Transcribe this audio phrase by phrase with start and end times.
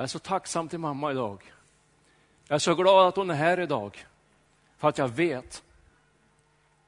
[0.00, 1.52] Jag är så tacksam till mamma idag.
[2.46, 4.06] Jag är så glad att hon är här idag.
[4.76, 5.62] För att jag vet,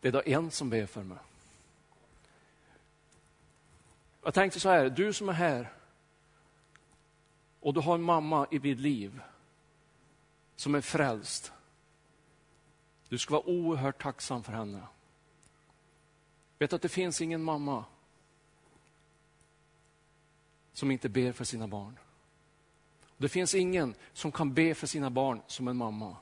[0.01, 1.19] det är då en som ber för mig.
[4.23, 5.73] Jag tänkte så här, du som är här
[7.61, 9.23] och du har en mamma i ditt liv
[10.57, 11.53] som är frälst.
[13.09, 14.81] Du ska vara oerhört tacksam för henne.
[16.59, 17.85] Vet att det finns ingen mamma
[20.73, 21.99] som inte ber för sina barn.
[23.23, 26.17] Det finns ingen som kan be för sina barn som en mamma.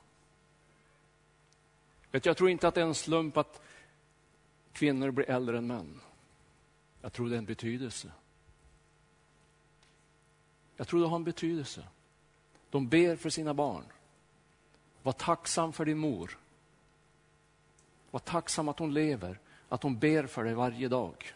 [2.11, 3.61] Vet, jag tror inte att det är en slump att
[4.73, 6.01] kvinnor blir äldre än män.
[7.01, 8.11] Jag tror det är en betydelse.
[10.77, 11.83] Jag tror det har en betydelse.
[12.69, 13.83] De ber för sina barn.
[15.03, 16.37] Var tacksam för din mor.
[18.11, 21.33] Var tacksam att hon lever, att hon ber för dig varje dag.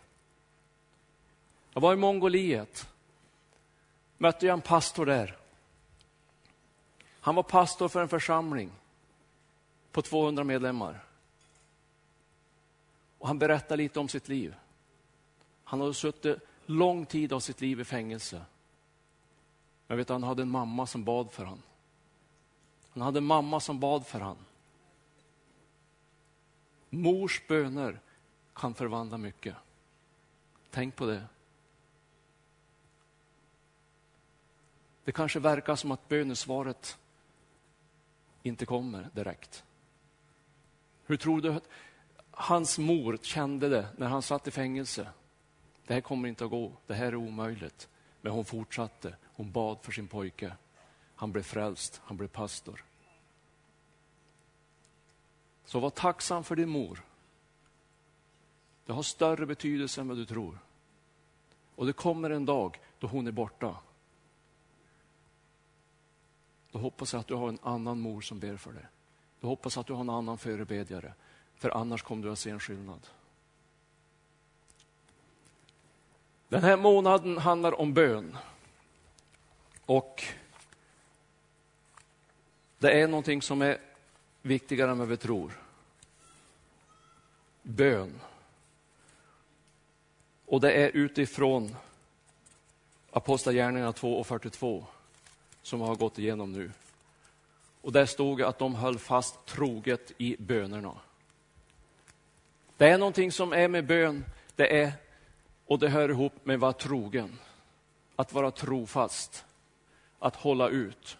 [1.73, 2.89] Jag var i Mongoliet.
[4.17, 5.44] Mötte jag en pastor där.
[7.25, 8.71] Han var pastor för en församling
[9.91, 11.03] på 200 medlemmar.
[13.17, 14.55] Och han berättade lite om sitt liv.
[15.63, 18.41] Han hade suttit lång tid av sitt liv i fängelse.
[19.87, 21.63] Men vet du, han hade en mamma som bad för honom.
[22.89, 24.45] Han hade en mamma som bad för honom.
[26.89, 27.99] Mors böner
[28.53, 29.55] kan förvandla mycket.
[30.71, 31.23] Tänk på det.
[35.03, 36.97] Det kanske verkar som att bönesvaret
[38.45, 39.63] inte kommer direkt.
[41.05, 41.69] Hur tror du att
[42.31, 45.09] hans mor kände det när han satt i fängelse?
[45.87, 47.89] Det här kommer inte att gå, det här är omöjligt.
[48.21, 50.55] Men hon fortsatte, hon bad för sin pojke.
[51.15, 52.83] Han blev frälst, han blev pastor.
[55.65, 57.03] Så var tacksam för din mor.
[58.85, 60.59] Det har större betydelse än vad du tror.
[61.75, 63.75] Och det kommer en dag då hon är borta.
[66.75, 68.85] Då hoppas jag att du har en annan mor som ber för dig.
[69.39, 71.13] Då hoppas jag att du har en annan förebedjare.
[71.55, 73.07] För annars kommer du att se en skillnad.
[76.47, 78.37] Den här månaden handlar om bön.
[79.85, 80.23] Och
[82.77, 83.77] det är någonting som är
[84.41, 85.59] viktigare än vad vi tror.
[87.61, 88.21] Bön.
[90.45, 91.75] Och det är utifrån
[93.11, 94.85] Apostlagärningarna 2 och 42
[95.65, 96.71] som vi har gått igenom nu.
[97.81, 100.97] Och där stod att de höll fast troget i bönerna.
[102.77, 104.25] Det är någonting som är med bön,
[104.55, 104.91] det är,
[105.65, 107.37] och det hör ihop med att vara trogen.
[108.15, 109.45] Att vara trofast,
[110.19, 111.17] att hålla ut,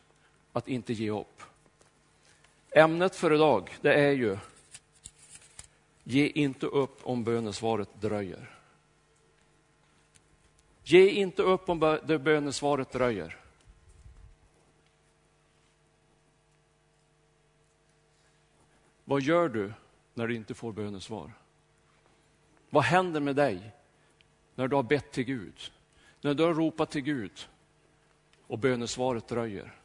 [0.54, 1.42] att inte ge upp.
[2.72, 4.38] Ämnet för idag, det är ju
[6.04, 8.50] Ge inte upp om bönesvaret dröjer.
[10.84, 13.45] Ge inte upp om bönesvaret dröjer.
[19.06, 19.74] Vad gör du
[20.14, 21.32] när du inte får bönesvar?
[22.70, 23.72] Vad händer med dig
[24.56, 25.72] när du har bett till Gud?
[26.22, 27.50] När du har ropat till Gud
[28.48, 29.80] och bönesvaret dröjer?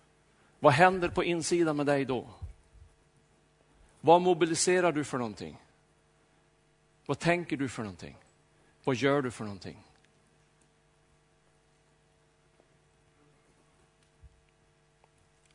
[0.58, 2.28] Vad händer på insidan med dig då?
[4.00, 5.56] Vad mobiliserar du för någonting?
[7.06, 8.16] Vad tänker du för någonting?
[8.84, 9.86] Vad gör du för någonting?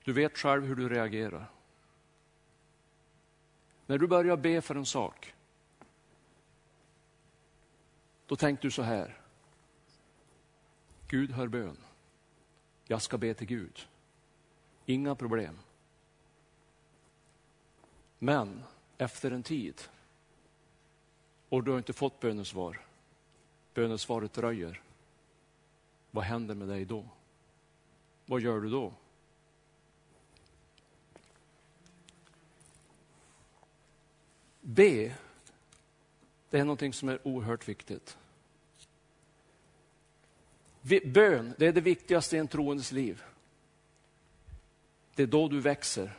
[0.04, 1.55] Du vet själv hur du reagerar.
[3.86, 5.34] När du börjar be för en sak,
[8.26, 9.22] då tänkte du så här.
[11.08, 11.78] Gud hör bön.
[12.88, 13.88] Jag ska be till Gud.
[14.86, 15.60] Inga problem.
[18.20, 18.64] Men
[18.98, 19.82] efter en tid
[21.50, 22.82] och du har inte fått bönesvar,
[23.74, 24.82] bönesvaret dröjer.
[26.12, 27.06] Vad händer med dig då?
[28.26, 28.94] Vad gör du då?
[34.68, 35.16] Be,
[36.50, 38.18] det är någonting som är oerhört viktigt.
[41.06, 43.24] Bön, det är det viktigaste i en troendes liv.
[45.16, 46.18] Det är då du växer.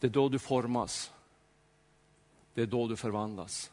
[0.00, 1.12] Det är då du formas.
[2.54, 3.72] Det är då du förvandlas.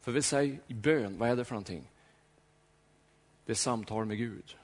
[0.00, 1.90] För vi säger bön, vad är det för någonting?
[3.44, 4.56] Det är samtal med Gud.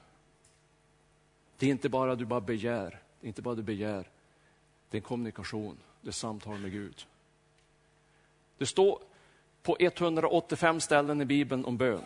[1.58, 4.10] Det är inte bara du bara begär, det är inte bara du begär.
[4.90, 7.06] Det är en kommunikation, det är samtal med Gud.
[8.58, 9.02] Det står
[9.62, 12.04] på 185 ställen i Bibeln om bön.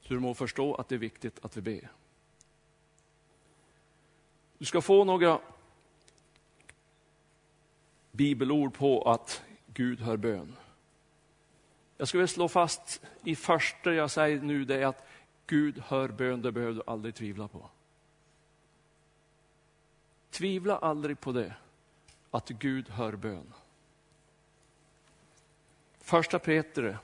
[0.00, 1.88] Så du må förstå att det är viktigt att vi ber.
[4.58, 5.40] Du ska få några
[8.12, 10.56] bibelord på att Gud hör bön.
[11.96, 15.06] Jag skulle vilja slå fast i första jag säger nu, det är att
[15.46, 17.70] Gud hör bön, det behöver du aldrig tvivla på.
[20.36, 21.54] Tvivla aldrig på det,
[22.30, 23.52] att Gud hör bön.
[26.00, 26.98] Första Peter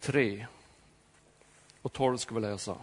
[0.00, 0.46] 3
[1.82, 2.78] och 12 ska vi läsa.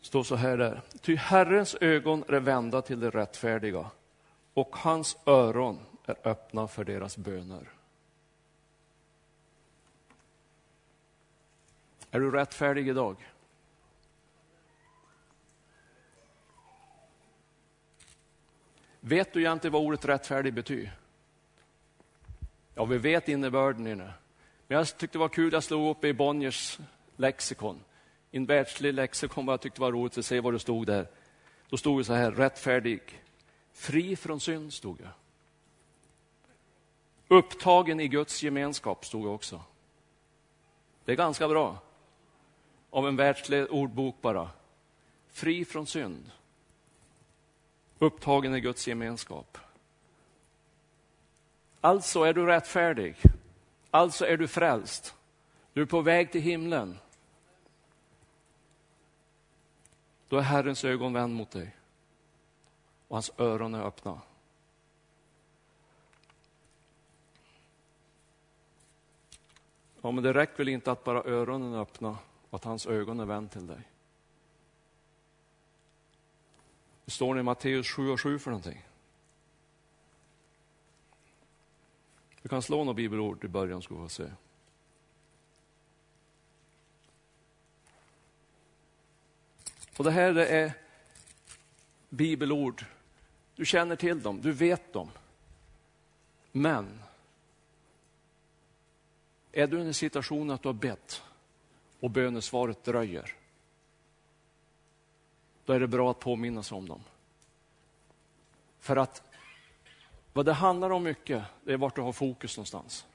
[0.00, 0.82] står så här där.
[1.00, 3.90] Ty Herrens ögon är vända till de rättfärdiga
[4.54, 5.78] och hans öron
[6.10, 7.68] är öppna för deras böner.
[12.10, 13.16] Är du rättfärdig idag?
[19.00, 20.92] Vet du egentligen vad ordet rättfärdig betyder?
[22.74, 24.12] Ja, vi vet innebörden i det.
[24.66, 26.78] Men jag tyckte det var kul, jag slog upp i Bonniers
[27.16, 27.80] lexikon
[28.30, 31.06] i en världslig lexikon vad jag tyckte var roligt att se vad det stod där.
[31.68, 33.22] Då stod det så här, rättfärdig,
[33.72, 35.10] fri från synd, stod det.
[37.32, 39.60] Upptagen i Guds gemenskap, stod det också.
[41.04, 41.78] Det är ganska bra.
[42.90, 44.50] Av en världslig ordbok bara.
[45.28, 46.30] Fri från synd.
[47.98, 49.58] Upptagen i Guds gemenskap.
[51.80, 53.16] Alltså är du rättfärdig.
[53.90, 55.14] Alltså är du frälst.
[55.72, 56.98] Du är på väg till himlen.
[60.28, 61.76] Då är Herrens ögon vänd mot dig
[63.08, 64.20] och hans öron är öppna.
[70.02, 72.18] Ja, men det räcker väl inte att bara öronen är öppna
[72.50, 73.80] och att hans ögon är vänd till dig.
[77.04, 78.86] Det står i Matteus 7 och 7 för någonting.
[82.42, 84.30] Du kan slå några bibelord i början ska vi få se.
[89.96, 90.72] Och det här det är
[92.08, 92.84] bibelord.
[93.54, 95.10] Du känner till dem, du vet dem.
[96.52, 97.02] Men
[99.52, 101.22] är du i en situation att du har bett
[102.00, 103.34] och bönesvaret dröjer,
[105.64, 107.00] då är det bra att påminna sig om dem.
[108.78, 109.22] För att
[110.32, 113.06] vad det handlar om mycket, det är vart du har fokus någonstans.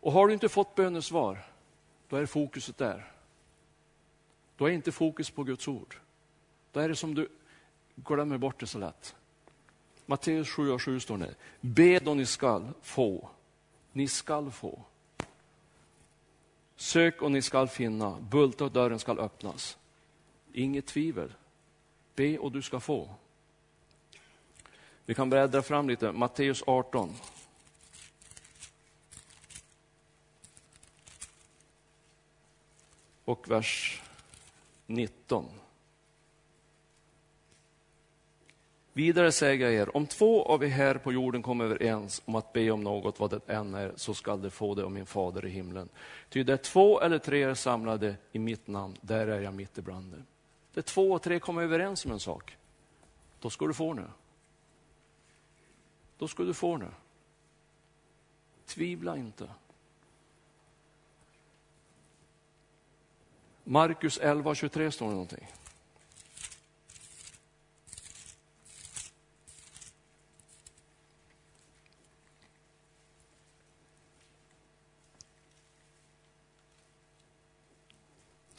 [0.00, 1.46] Och har du inte fått bönesvar,
[2.08, 3.12] då är fokuset där.
[4.56, 5.96] Då är inte fokus på Guds ord.
[6.72, 7.28] Då är det som du
[7.96, 9.14] glömmer bort det så lätt.
[10.06, 11.34] Matteus 7 och 7 står det.
[11.60, 13.28] Be då ni skall få.
[13.94, 14.82] Ni skall få.
[16.76, 18.20] Sök och ni skall finna.
[18.20, 19.78] Bulta och dörren skall öppnas.
[20.52, 21.32] Inget tvivel.
[22.14, 23.14] Be och du ska få.
[25.04, 26.12] Vi kan bläddra fram lite.
[26.12, 27.14] Matteus 18.
[33.24, 34.02] Och vers
[34.86, 35.48] 19.
[38.96, 42.52] Vidare säger jag er, om två av er här på jorden kommer överens om att
[42.52, 45.46] be om något, vad det än är, så skall de få det av min fader
[45.46, 45.88] i himlen.
[46.28, 50.12] Ty där två eller tre är samlade i mitt namn, där är jag mitt ibland
[50.12, 50.26] dem.
[50.74, 52.56] Där två och tre kommer överens om en sak,
[53.40, 54.06] då ska du få nu.
[56.18, 56.88] då ska du få nu.
[58.66, 59.48] Tvivla inte.
[63.64, 65.48] Markus 11.23 står det någonting.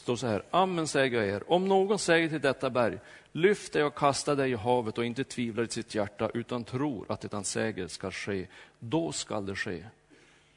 [0.06, 3.00] Står så här, amen säger jag er, om någon säger till detta berg,
[3.32, 7.06] lyft dig och kasta dig i havet och inte tvivlar i sitt hjärta utan tror
[7.12, 8.48] att det han säger ska ske,
[8.80, 9.86] då skall det ske.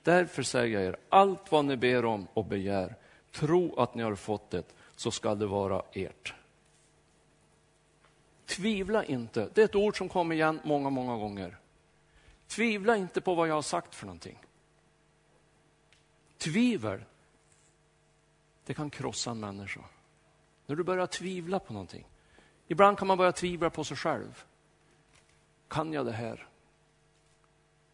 [0.02, 2.95] Därför säger jag er, allt vad ni ber om och begär,
[3.33, 4.64] tro att ni har fått det,
[4.97, 6.35] så skall det vara ert.
[8.47, 11.57] Tvivla inte, det är ett ord som kommer igen många, många gånger.
[12.47, 14.38] Tvivla inte på vad jag har sagt för någonting.
[16.38, 17.00] Tvivel,
[18.68, 19.80] det kan krossa en människa.
[20.66, 22.06] När du börjar tvivla på någonting.
[22.66, 24.44] Ibland kan man börja tvivla på sig själv.
[25.68, 26.48] Kan jag det här?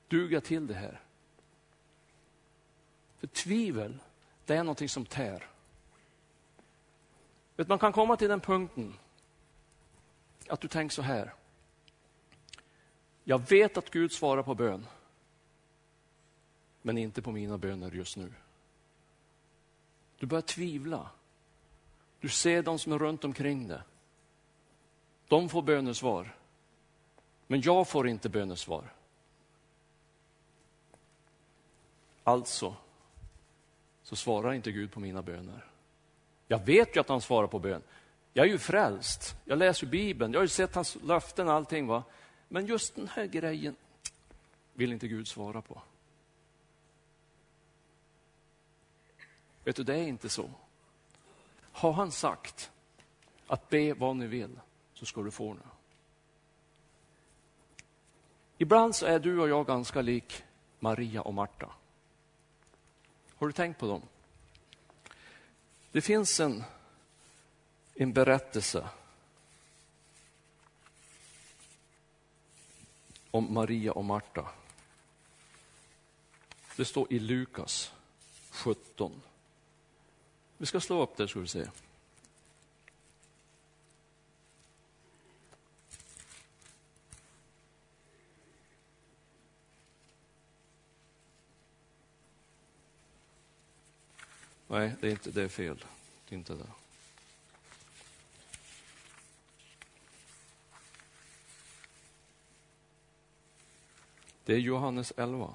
[0.08, 1.00] Duger jag till det här?
[3.18, 3.98] För tvivel,
[4.46, 5.46] det är någonting som tär.
[7.56, 8.94] Vet, man kan komma till den punkten
[10.48, 11.34] att du tänker så här.
[13.24, 14.86] Jag vet att Gud svarar på bön,
[16.82, 18.32] men inte på mina böner just nu.
[20.18, 21.10] Du börjar tvivla.
[22.20, 23.80] Du ser de som är runt omkring dig.
[25.28, 26.36] De får bönesvar.
[27.46, 28.92] Men jag får inte bönesvar.
[32.24, 32.76] Alltså
[34.02, 35.64] så svarar inte Gud på mina böner.
[36.48, 37.82] Jag vet ju att han svarar på bön.
[38.32, 39.36] Jag är ju frälst.
[39.44, 40.32] Jag läser Bibeln.
[40.32, 41.86] Jag har ju sett hans löften och allting.
[41.86, 42.02] Va?
[42.48, 43.76] Men just den här grejen
[44.72, 45.82] vill inte Gud svara på.
[49.64, 50.50] Vet du, det är inte så.
[51.72, 52.70] Har han sagt
[53.46, 54.60] att be vad ni vill,
[54.94, 55.60] så ska du få det.
[58.58, 60.42] Ibland så är du och jag ganska lik
[60.80, 61.70] Maria och Marta.
[63.36, 64.02] Har du tänkt på dem?
[65.92, 66.64] Det finns en,
[67.94, 68.88] en berättelse
[73.30, 74.48] om Maria och Marta.
[76.76, 77.92] Det står i Lukas
[78.50, 79.22] 17.
[80.64, 81.66] Vi ska slå upp det så vi se.
[94.68, 95.84] Nej, det är, inte, det är fel.
[96.28, 96.66] Det är inte det.
[104.44, 105.54] Det är Johannes 11.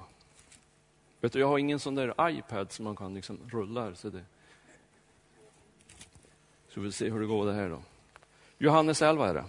[1.20, 3.94] Vet du, jag har ingen sån där iPad som man kan liksom rulla.
[3.94, 4.24] Så det.
[6.74, 7.82] Så vi se hur det går det här då.
[8.58, 9.44] Johannes 11 är det.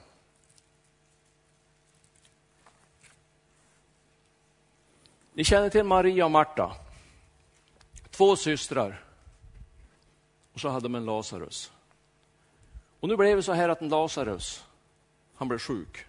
[5.34, 6.76] Ni känner till Maria och Marta.
[8.10, 9.04] Två systrar.
[10.54, 11.72] Och så hade de en Lazarus.
[13.00, 14.64] Och nu blev det så här att en Lazarus,
[15.36, 16.06] han blev sjuk.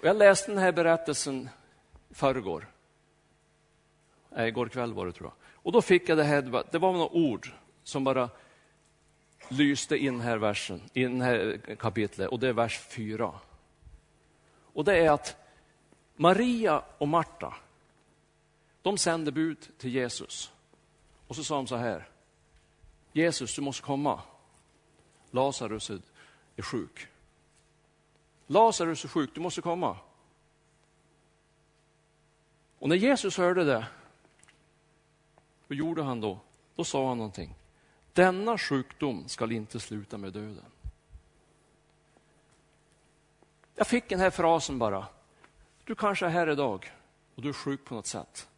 [0.00, 1.48] Och jag läste den här berättelsen
[2.08, 2.66] i förrgår.
[4.30, 5.62] Nej, igår kväll var det tror jag.
[5.62, 8.28] Och då fick jag det här, det var några ord som bara
[9.48, 13.34] lyste in här versen, i det här kapitlet och det är vers 4.
[14.72, 15.36] Och det är att
[16.16, 17.54] Maria och Marta,
[18.82, 20.52] de sände bud till Jesus.
[21.26, 22.08] Och så sa de så här,
[23.12, 24.22] Jesus du måste komma.
[25.30, 25.90] Lazarus
[26.56, 27.08] är sjuk.
[28.46, 29.96] Lazarus är sjuk, du måste komma.
[32.78, 33.86] Och när Jesus hörde det,
[35.68, 36.40] vad gjorde han då?
[36.76, 37.57] Då sa han någonting.
[38.18, 40.64] Denna sjukdom skall inte sluta med döden.
[43.74, 45.06] Jag fick den här frasen bara.
[45.84, 46.92] Du kanske är här idag
[47.34, 48.48] och du är sjuk på något sätt.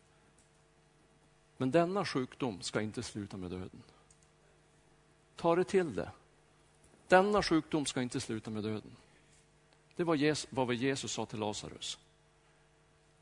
[1.57, 3.83] Men denna sjukdom ska inte sluta med döden.
[5.37, 6.11] Ta det till det.
[7.09, 8.97] Denna sjukdom ska inte sluta med döden.
[9.97, 11.99] Det var Jesus, vad Jesus sa till Lazarus.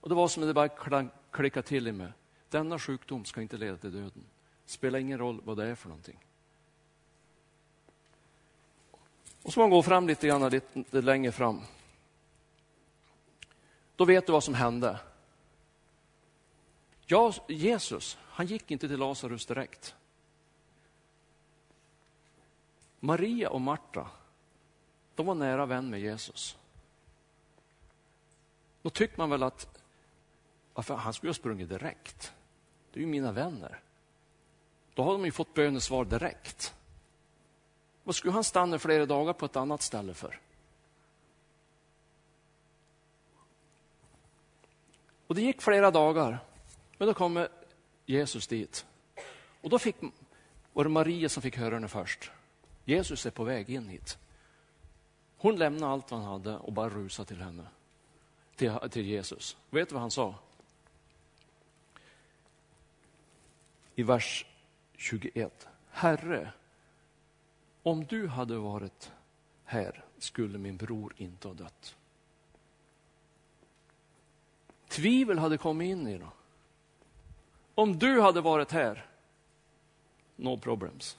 [0.00, 2.12] Och det var som att det bara klickade till i mig.
[2.48, 4.24] Denna sjukdom ska inte leda till döden.
[4.66, 6.24] Spelar ingen roll vad det är för någonting.
[9.42, 11.62] Och så man går fram lite grann lite, lite längre fram.
[13.96, 15.00] Då vet du vad som hände.
[17.06, 19.94] Ja, Jesus, han gick inte till Lazarus direkt.
[23.00, 24.10] Maria och Marta,
[25.14, 26.56] de var nära vän med Jesus.
[28.82, 29.82] Då tycker man väl att
[30.74, 32.32] varför, han skulle ha sprungit direkt.
[32.92, 33.80] Det är ju mina vänner.
[34.94, 36.74] Då har de ju fått bönesvar direkt.
[38.08, 40.40] Vad skulle han stanna flera dagar på ett annat ställe för?
[45.26, 46.38] Och det gick flera dagar.
[46.98, 47.48] Men då kommer
[48.06, 48.86] Jesus dit.
[49.60, 49.96] Och då fick,
[50.72, 52.30] var det Maria som fick höra det först.
[52.84, 54.18] Jesus är på väg in hit.
[55.36, 57.66] Hon lämnade allt vad han hade och bara rusade till henne.
[58.56, 59.56] Till, till Jesus.
[59.70, 60.34] Vet du vad han sa?
[63.94, 64.46] I vers
[64.96, 65.68] 21.
[65.90, 66.52] Herre,
[67.82, 69.12] om du hade varit
[69.64, 71.96] här skulle min bror inte ha dött.
[74.88, 76.28] Tvivel hade kommit in i henne.
[77.74, 79.06] Om du hade varit här,
[80.36, 81.18] no problems.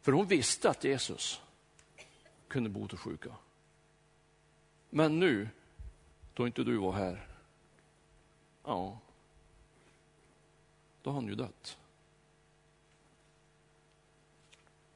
[0.00, 1.40] För hon visste att Jesus
[2.48, 3.36] kunde bota sjuka.
[4.90, 5.48] Men nu,
[6.34, 7.28] då inte du var här,
[8.64, 8.98] ja,
[11.02, 11.78] då har han ju dött.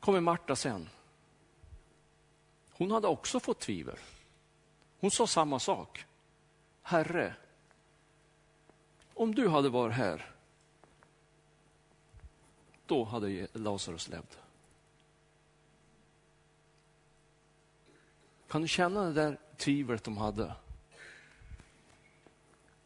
[0.08, 0.88] Kommer Marta sen.
[2.72, 3.98] Hon hade också fått tvivel.
[5.00, 6.06] Hon sa samma sak.
[6.82, 7.34] Herre,
[9.14, 10.34] om du hade varit här,
[12.86, 14.38] då hade Lazarus levt.
[18.48, 20.54] Kan du känna det där tvivlet de hade?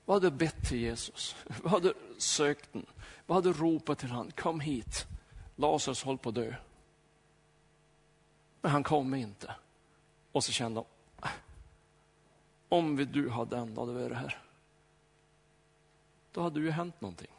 [0.04, 1.36] Vad hade bett till Jesus?
[1.62, 2.86] Vad hade sökt den?
[3.26, 4.30] Vad hade ropat till honom?
[4.30, 5.06] Kom hit.
[5.56, 6.54] Lazarus håller på att dö.
[8.62, 9.54] Men han kom inte.
[10.32, 10.86] Och så kände de,
[11.26, 11.32] äh,
[12.68, 14.42] om vi du hade ändå varit här,
[16.32, 17.30] då hade det ju hänt någonting.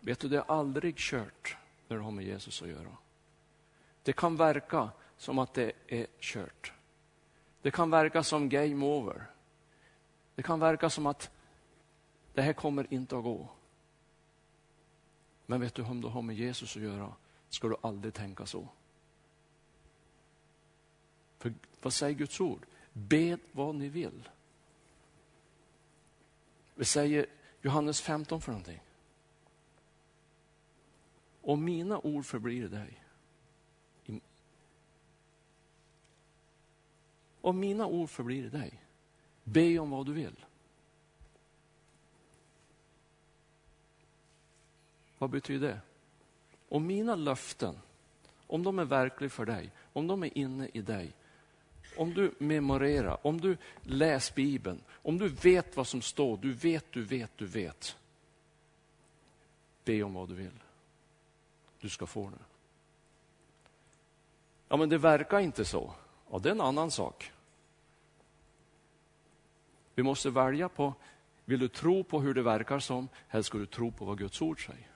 [0.00, 1.56] Vet du, det är aldrig kört
[1.88, 2.96] när du har med Jesus att göra.
[4.02, 6.72] Det kan verka som att det är kört.
[7.62, 9.26] Det kan verka som game over.
[10.34, 11.30] Det kan verka som att
[12.34, 13.48] det här kommer inte att gå.
[15.46, 17.12] Men vet du, om du har med Jesus att göra
[17.52, 18.68] ska du aldrig tänka så.
[21.38, 22.66] För vad säger Guds ord?
[22.92, 24.28] Bed vad ni vill.
[26.74, 27.26] Vi säger
[27.62, 28.80] Johannes 15 för någonting.
[31.42, 33.04] Om mina ord förblir dig.
[37.40, 38.82] Om mina ord förblir dig.
[39.44, 40.44] Be om vad du vill.
[45.18, 45.80] Vad betyder det?
[46.72, 47.78] Om mina löften,
[48.46, 51.12] om de är verkliga för dig, om de är inne i dig,
[51.96, 56.92] om du memorerar, om du läser Bibeln, om du vet vad som står, du vet,
[56.92, 57.96] du vet, du vet.
[59.84, 60.62] Be om vad du vill.
[61.80, 62.44] Du ska få det.
[64.68, 65.94] Ja, men det verkar inte så.
[66.30, 67.32] Ja, det är en annan sak.
[69.94, 70.94] Vi måste välja på,
[71.44, 74.42] vill du tro på hur det verkar som, eller ska du tro på vad Guds
[74.42, 74.91] ord säger?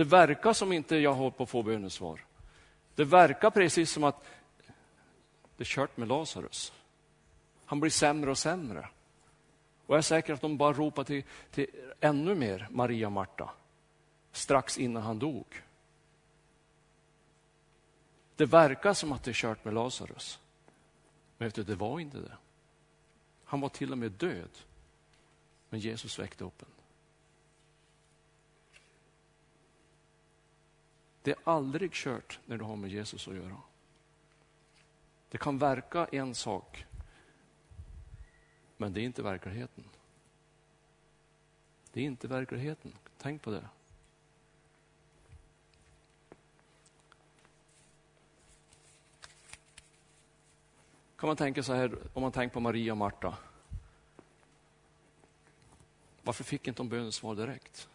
[0.00, 2.24] Det verkar som inte jag håller på att få bönesvar.
[2.94, 4.24] Det verkar precis som att
[5.56, 6.72] det är kört med Lazarus.
[7.64, 8.88] Han blir sämre och sämre.
[9.86, 11.66] Och jag är säker att de bara ropar till, till
[12.00, 13.50] ännu mer Maria och Marta
[14.32, 15.62] strax innan han dog.
[18.36, 20.40] Det verkar som att det är kört med Lazarus.
[21.38, 22.36] Men vet du, det var inte det.
[23.44, 24.58] Han var till och med död.
[25.68, 26.79] Men Jesus väckte upp honom.
[31.22, 33.56] Det är aldrig kört när du har med Jesus att göra.
[35.28, 36.86] Det kan verka en sak,
[38.76, 39.84] men det är inte verkligheten.
[41.92, 42.92] Det är inte verkligheten.
[43.18, 43.68] Tänk på det.
[51.16, 53.36] Kan man tänka så här, om man tänker på Maria och Marta.
[56.22, 57.88] Varför fick inte de bönesvar direkt?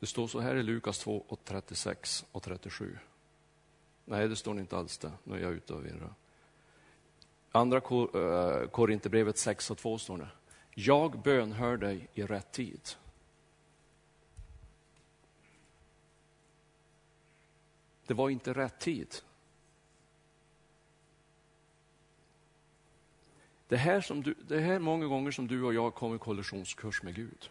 [0.00, 2.98] Det står så här i Lukas 2, och 36 och 37.
[4.04, 5.12] Nej, det står inte alls det.
[5.24, 6.14] Nu är jag ute och virrar.
[7.52, 10.28] Andra eh, Korinthierbrevet 6 och 2 står det.
[10.74, 12.80] Jag bönhör dig i rätt tid.
[18.06, 19.14] Det var inte rätt tid.
[23.68, 27.02] Det här, som du, det här många gånger som du och jag kommer i kollisionskurs
[27.02, 27.50] med Gud.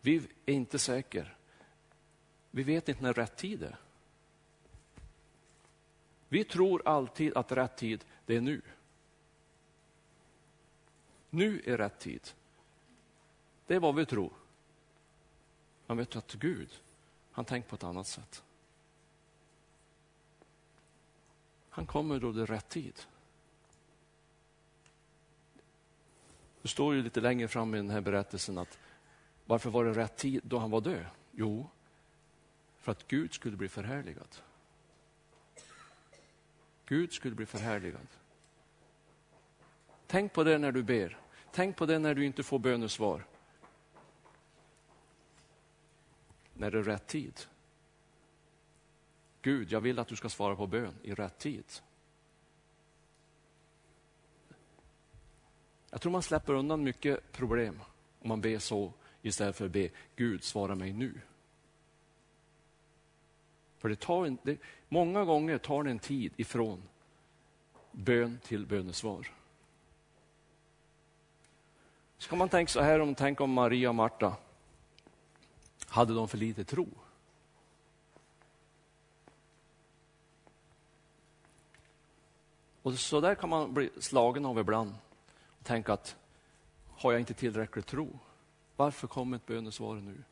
[0.00, 1.26] Vi är inte säkra.
[2.50, 3.76] Vi vet inte när rätt tid är.
[6.28, 8.62] Vi tror alltid att rätt tid, det är nu.
[11.30, 12.30] Nu är rätt tid.
[13.66, 14.32] Det är vad vi tror.
[15.86, 16.80] Man vet att Gud,
[17.32, 18.42] han tänker på ett annat sätt.
[21.70, 23.00] Han kommer då det är rätt tid.
[26.62, 28.78] Det står ju lite längre fram i den här berättelsen att
[29.50, 31.06] varför var det rätt tid då han var död?
[31.32, 31.68] Jo,
[32.78, 34.36] för att Gud skulle bli förhärligad.
[36.86, 38.06] Gud skulle bli förhärligad.
[40.06, 41.18] Tänk på det när du ber.
[41.52, 43.26] Tänk på det när du inte får bönesvar.
[46.54, 47.40] När det är rätt tid.
[49.42, 51.64] Gud, jag vill att du ska svara på bön i rätt tid.
[55.90, 57.80] Jag tror man släpper undan mycket problem
[58.20, 61.20] om man ber så istället för att be Gud svara mig nu.
[63.78, 66.82] För det tar en, det, många gånger tar det en tid ifrån
[67.92, 69.28] bön till bönesvar.
[72.18, 74.36] Ska man tänka så här om, tänk om Maria och Marta,
[75.86, 76.88] hade de för lite tro?
[82.82, 84.94] Och så där kan man bli slagen av ibland
[85.58, 86.16] och tänka att
[86.88, 88.18] har jag inte tillräcklig tro?
[88.80, 90.22] Varför kommer ett bönesvar nu?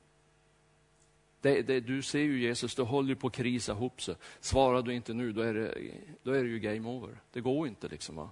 [1.41, 4.17] Det, det, du ser ju Jesus, det håller på att krisa ihop sig.
[4.41, 5.75] Svarar du inte nu, då är, det,
[6.23, 7.21] då är det ju game over.
[7.33, 8.17] Det går inte liksom.
[8.17, 8.31] Va?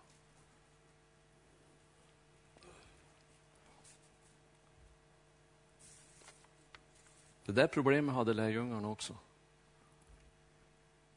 [7.44, 9.16] Det där problemet hade lärjungarna också.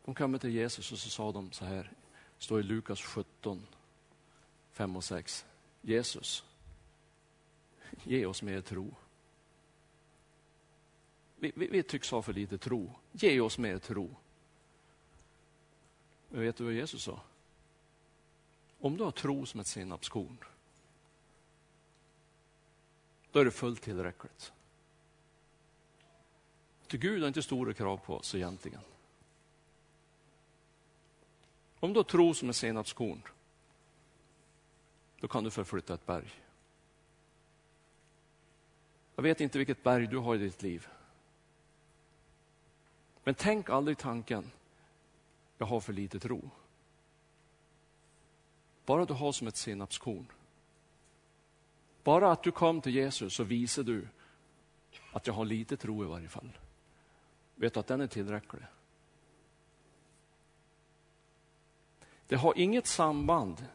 [0.06, 1.92] De kom till Jesus och så sa de så här,
[2.38, 3.68] står i Lukas 17,
[4.72, 5.46] 5 och 6.
[5.82, 6.44] Jesus,
[8.04, 8.96] ge oss mer tro.
[11.36, 12.92] Vi, vi, vi, tycks ha för lite tro.
[13.12, 14.16] Ge oss mer tro.
[16.30, 17.22] Men vet du vad Jesus sa?
[18.80, 20.38] Om du har tro som ett senapskorn,
[23.32, 24.54] då är det fullt tillräckligt.
[26.88, 28.82] Till Gud har inte stora krav på oss egentligen.
[31.80, 33.22] Om du har tro som ett senapskorn,
[35.20, 36.32] då kan du förflytta ett berg.
[39.20, 40.88] Jag vet inte vilket berg du har i ditt liv.
[43.24, 44.52] Men tänk aldrig tanken,
[45.58, 46.50] jag har för lite tro.
[48.86, 50.26] Bara du har som ett senapskorn.
[52.04, 54.08] Bara att du kom till Jesus så visar du
[55.12, 56.58] att jag har lite tro i varje fall.
[57.56, 58.64] Vet du att den är tillräcklig?
[62.28, 63.66] Det har inget samband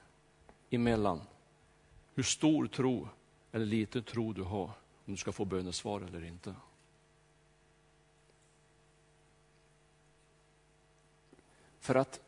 [0.71, 1.21] emellan
[2.15, 3.09] hur stor tro
[3.53, 4.71] eller liten tro du har
[5.05, 6.55] om du ska få bönesvar eller inte.
[11.81, 12.21] För att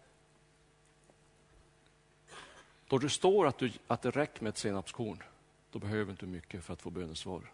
[2.89, 5.23] då det står att, du, att det räcker med ett senapskorn,
[5.71, 7.53] då behöver du inte mycket för att få bönesvar.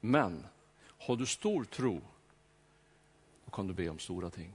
[0.00, 0.46] Men
[0.98, 2.00] har du stor tro,
[3.44, 4.52] då kan du be om stora ting.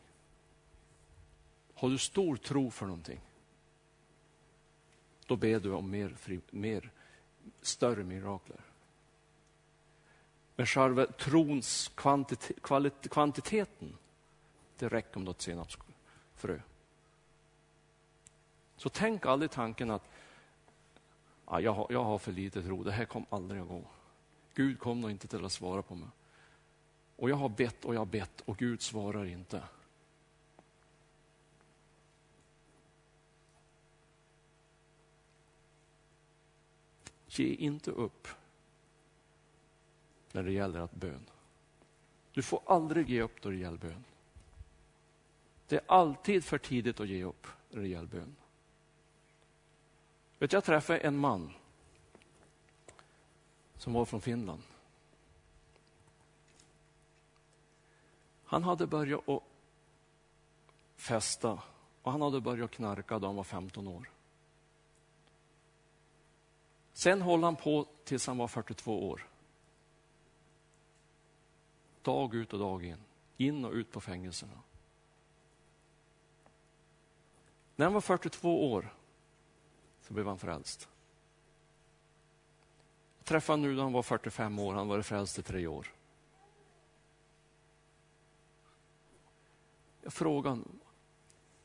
[1.74, 3.22] Har du stor tro för någonting,
[5.26, 6.92] då ber du om mer, fri, mer
[7.62, 8.62] större mirakler.
[10.56, 13.98] Men själva trons kvantitet, kvalit, kvantiteten,
[14.78, 16.60] det räcker om du har ett senapsfrö.
[18.78, 20.10] Så tänk aldrig tanken att
[21.46, 23.84] ja, jag, har, jag har för lite tro, det här kommer aldrig att gå.
[24.54, 26.10] Gud kommer nog inte till att svara på mig.
[27.16, 29.64] Och jag har bett och jag har bett och Gud svarar inte.
[37.28, 38.28] Ge inte upp
[40.34, 41.30] när det gäller att bön.
[42.32, 44.04] Du får aldrig ge upp då det gäller bön.
[45.68, 48.36] Det är alltid för tidigt att ge upp när det gäller bön.
[50.40, 51.54] Vet, jag träffade en man
[53.78, 54.62] som var från Finland.
[58.46, 59.44] Han hade börjat att
[60.96, 61.60] festa
[62.02, 64.10] och han hade börjat knarka då han var 15 år.
[66.94, 69.28] Sen höll han på tills han var 42 år.
[72.04, 72.98] Dag ut och dag in.
[73.38, 74.60] In och ut på fängelserna.
[77.76, 78.94] När han var 42 år
[80.02, 80.90] så blev han frälst.
[83.18, 84.74] Jag träffade honom nu när han var 45 år.
[84.74, 85.88] Han var frälst i tre år.
[90.02, 90.62] Jag frågade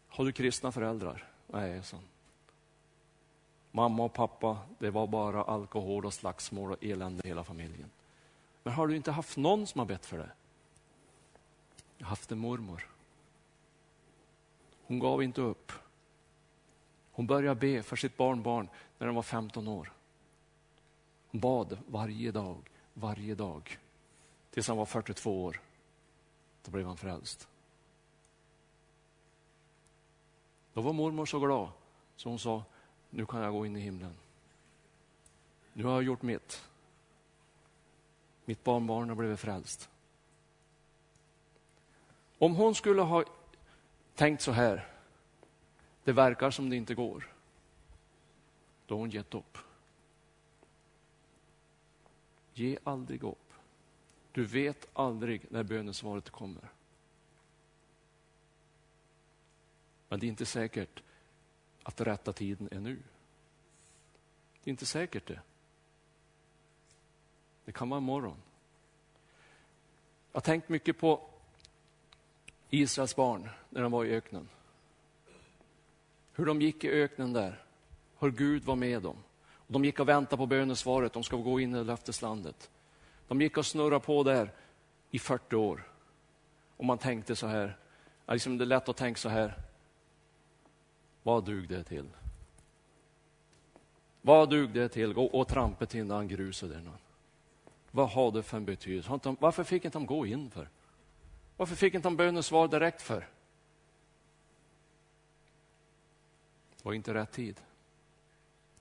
[0.09, 1.33] har du kristna föräldrar?
[1.47, 1.99] Nej, sa
[3.71, 7.91] Mamma och pappa, det var bara alkohol och slagsmål och elände i hela familjen.
[8.69, 10.31] Men har du inte haft någon som har bett för det?
[11.99, 12.89] Jag har haft en mormor.
[14.87, 15.73] Hon gav inte upp.
[17.13, 19.93] Hon började be för sitt barnbarn när hon var 15 år.
[21.29, 23.79] Hon bad varje dag, varje dag.
[24.51, 25.61] Tills han var 42 år.
[26.65, 27.49] Då blev han frälst.
[30.73, 31.69] Då var mormor så glad
[32.17, 32.65] så hon sa,
[33.11, 34.15] nu kan jag gå in i himlen.
[35.73, 36.69] Nu har jag gjort mitt.
[38.49, 39.91] Mitt barnbarn har blivit frälst.
[42.39, 43.25] Om hon skulle ha
[44.15, 44.89] tänkt så här,
[46.05, 47.33] det verkar som det inte går,
[48.87, 49.59] då har hon gett upp.
[52.55, 53.53] Ge aldrig upp.
[54.33, 56.69] Du vet aldrig när bönesvaret kommer.
[60.09, 61.03] Men det är inte säkert
[61.83, 63.03] att rätta tiden är nu.
[64.63, 65.41] Det är inte säkert det.
[67.69, 68.37] Det kan vara imorgon.
[70.33, 71.21] Jag har tänkt mycket på
[72.71, 74.49] Israels barn när de var i öknen.
[76.33, 77.63] Hur de gick i öknen där,
[78.19, 79.17] hur Gud var med dem.
[79.67, 82.71] De gick och väntade på bönesvaret, de ska gå in i löfteslandet.
[83.29, 84.53] De gick och snurrade på där
[85.11, 85.89] i 40 år.
[86.77, 87.77] Och man tänkte så här,
[88.29, 89.55] liksom det är lätt att tänka så här,
[91.23, 92.09] vad dug det till?
[94.23, 95.13] Vad dug det till?
[95.13, 97.08] Gå och trampa till innan gruset där.
[97.91, 99.21] Vad har det för en betydelse?
[99.39, 100.69] Varför fick inte de gå in för?
[101.57, 103.29] Varför fick inte de bönesvar direkt för?
[106.77, 107.61] Det var inte rätt tid.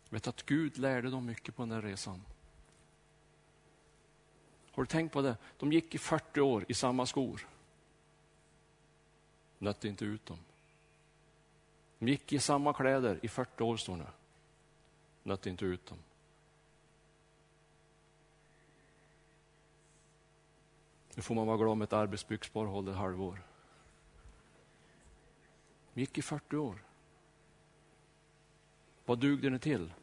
[0.09, 2.23] Vet att Gud lärde dem mycket på den här resan.
[4.71, 5.37] Har du tänkt på det?
[5.57, 7.47] De gick i 40 år i samma skor.
[9.57, 10.39] Nötte inte ut dem.
[11.99, 14.11] De gick i samma kläder i 40 år, står det.
[15.23, 15.97] Nötte inte ut dem.
[21.17, 23.43] Nu får man vara glad om ett arbetsbyxpar håller ett halvår.
[25.93, 26.84] De gick i 40 år.
[29.06, 29.93] Vad dugde ni till?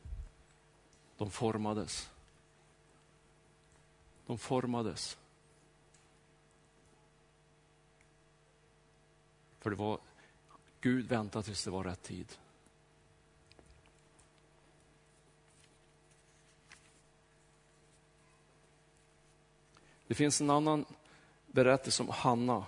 [1.16, 2.10] De formades.
[4.26, 5.18] De formades.
[9.58, 9.98] För det var,
[10.80, 12.38] Gud väntade tills det var rätt tid.
[20.06, 20.84] Det finns en annan
[21.54, 22.66] berättelse om Hanna,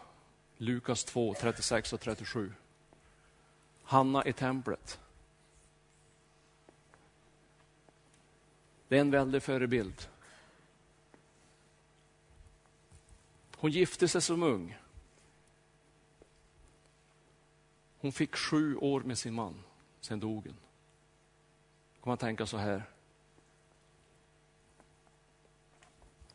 [0.57, 2.53] Lukas 2, 36 och 37.
[3.83, 5.01] Hanna i templet.
[8.89, 10.09] Det är en väldig förebild.
[13.57, 14.79] Hon gifte sig som ung.
[17.99, 19.65] Hon fick sju år med sin man,
[20.01, 20.57] sen dog hon.
[22.03, 22.83] kan man tänka så här.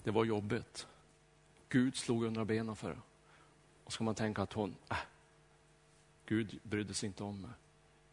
[0.03, 0.87] Det var jobbigt.
[1.71, 3.01] Gud slog under benen för henne.
[3.83, 4.97] Och så kan man tänka att hon, äh,
[6.25, 7.51] Gud brydde sig inte om mig.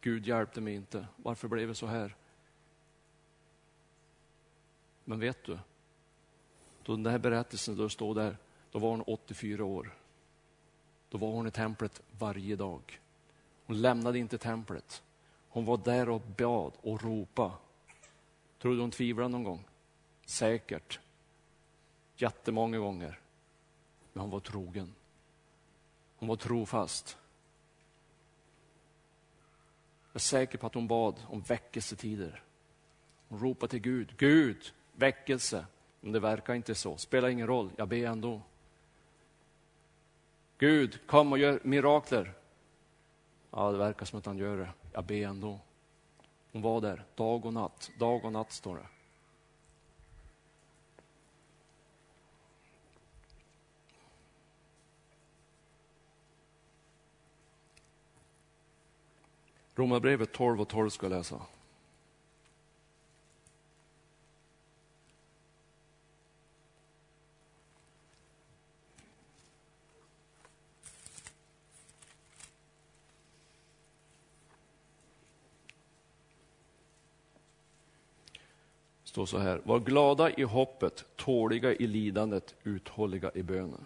[0.01, 1.07] Gud hjälpte mig inte.
[1.15, 2.15] Varför blev det så här?
[5.03, 5.59] Men vet du,
[6.83, 8.37] då den här berättelsen då står där,
[8.71, 9.95] då var hon 84 år.
[11.09, 12.99] Då var hon i templet varje dag.
[13.65, 15.03] Hon lämnade inte templet.
[15.49, 17.53] Hon var där och bad och ropade.
[18.59, 19.65] Tror du hon tvivlade någon gång?
[20.25, 20.99] Säkert.
[22.15, 23.19] Jättemånga gånger.
[24.13, 24.95] Men hon var trogen.
[26.17, 27.17] Hon var trofast.
[30.11, 32.43] Jag är säker på att hon bad om väckelsetider.
[33.27, 34.13] Hon ropade till Gud.
[34.17, 35.65] Gud, väckelse.
[36.01, 36.97] Men det verkar inte så.
[36.97, 38.41] Spelar ingen roll, jag ber ändå.
[40.57, 42.33] Gud, kom och gör mirakler.
[43.51, 44.69] Ja, det verkar som att han gör det.
[44.93, 45.59] Jag ber ändå.
[46.51, 47.91] Hon var där dag och natt.
[47.99, 48.87] Dag och natt står det.
[59.79, 61.41] Romarbrevet 12 och 12 ska jag läsa.
[79.03, 79.61] står så här.
[79.63, 83.85] Var glada i hoppet, tåliga i lidandet, uthålliga i bönen.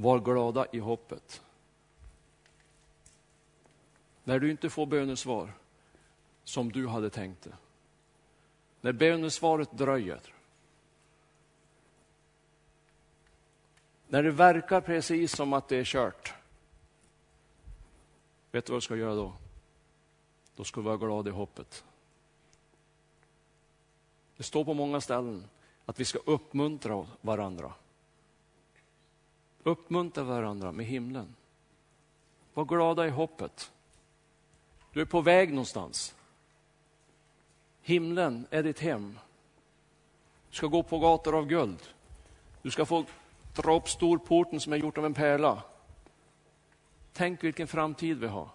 [0.00, 1.42] Var glada i hoppet.
[4.24, 5.52] När du inte får bönesvar
[6.44, 7.56] som du hade tänkt det.
[8.80, 10.20] När bönesvaret dröjer.
[14.08, 16.34] När det verkar precis som att det är kört.
[18.50, 19.32] Vet du vad du ska göra då?
[20.56, 21.84] Då ska du vara glad i hoppet.
[24.36, 25.44] Det står på många ställen
[25.84, 27.72] att vi ska uppmuntra varandra.
[29.68, 31.34] Uppmuntra varandra med himlen.
[32.54, 33.72] Var glada i hoppet.
[34.92, 36.14] Du är på väg någonstans.
[37.80, 39.18] Himlen är ditt hem.
[40.50, 41.82] Du ska gå på gator av guld.
[42.62, 43.04] Du ska få
[43.56, 45.62] dra upp storporten som är gjort av en pärla.
[47.12, 48.48] Tänk vilken framtid vi har.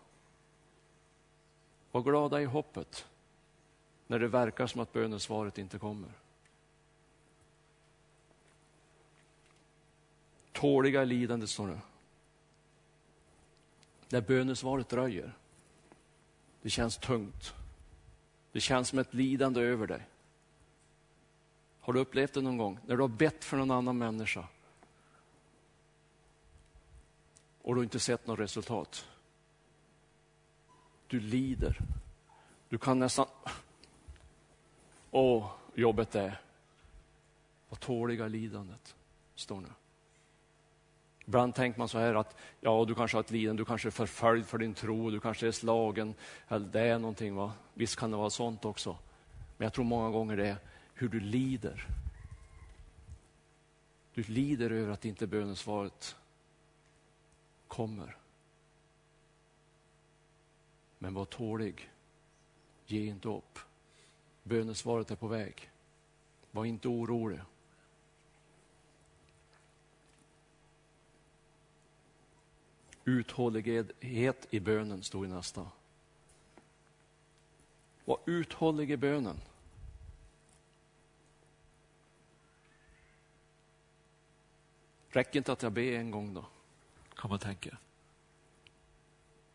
[1.91, 3.07] Var glada i hoppet
[4.07, 6.09] när det verkar som att bönesvaret inte kommer.
[10.53, 11.81] Tåliga lidande, står det.
[14.09, 15.33] När bönesvaret dröjer.
[16.61, 17.53] Det känns tungt.
[18.51, 20.07] Det känns som ett lidande över dig.
[21.79, 22.79] Har du upplevt det någon gång?
[22.85, 24.47] När du har bett för någon annan människa
[27.61, 29.05] och du inte sett något resultat.
[31.07, 31.79] Du lider.
[32.69, 33.27] Du kan nästan...
[35.11, 36.41] Åh, jobbet är.
[37.69, 38.95] Vad tåliga lidandet,
[39.35, 39.82] står det.
[41.25, 43.91] Ibland tänker man så här att ja, du kanske har ett lidande, du kanske är
[43.91, 46.15] förföljd för din tro, du kanske är slagen,
[46.47, 47.35] eller det är någonting.
[47.35, 47.53] Va?
[47.73, 48.97] Visst kan det vara sånt också.
[49.57, 50.57] Men jag tror många gånger det är
[50.93, 51.87] hur du lider.
[54.13, 56.15] Du lider över att inte bönesvaret
[57.67, 58.17] kommer.
[60.99, 61.89] Men var tålig.
[62.85, 63.59] Ge inte upp.
[64.43, 65.69] Bönesvaret är på väg.
[66.51, 67.39] Var inte orolig.
[73.05, 75.67] Uthållighet i bönen stod i nästa.
[78.05, 79.37] Var uthållig i bönen.
[85.09, 86.45] Räcker inte att jag ber en gång då?
[87.15, 87.77] Kan man tänka.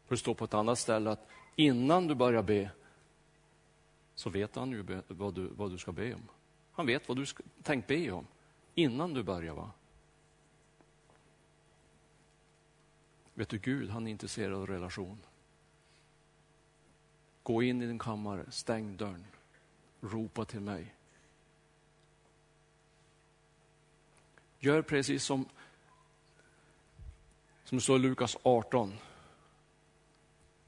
[0.07, 2.71] För det står på ett annat ställe att innan du börjar be
[4.15, 6.29] så vet han ju vad du, vad du ska be om.
[6.73, 8.27] Han vet vad du ska, tänkt be om
[8.75, 9.55] innan du börjar.
[9.55, 9.71] va?
[13.39, 15.19] Vet du, Gud han är intresserad av relation.
[17.43, 19.27] Gå in i din kammare, stäng dörren,
[20.01, 20.95] ropa till mig.
[24.59, 25.49] Gör precis som,
[27.65, 28.95] som det står i Lukas 18.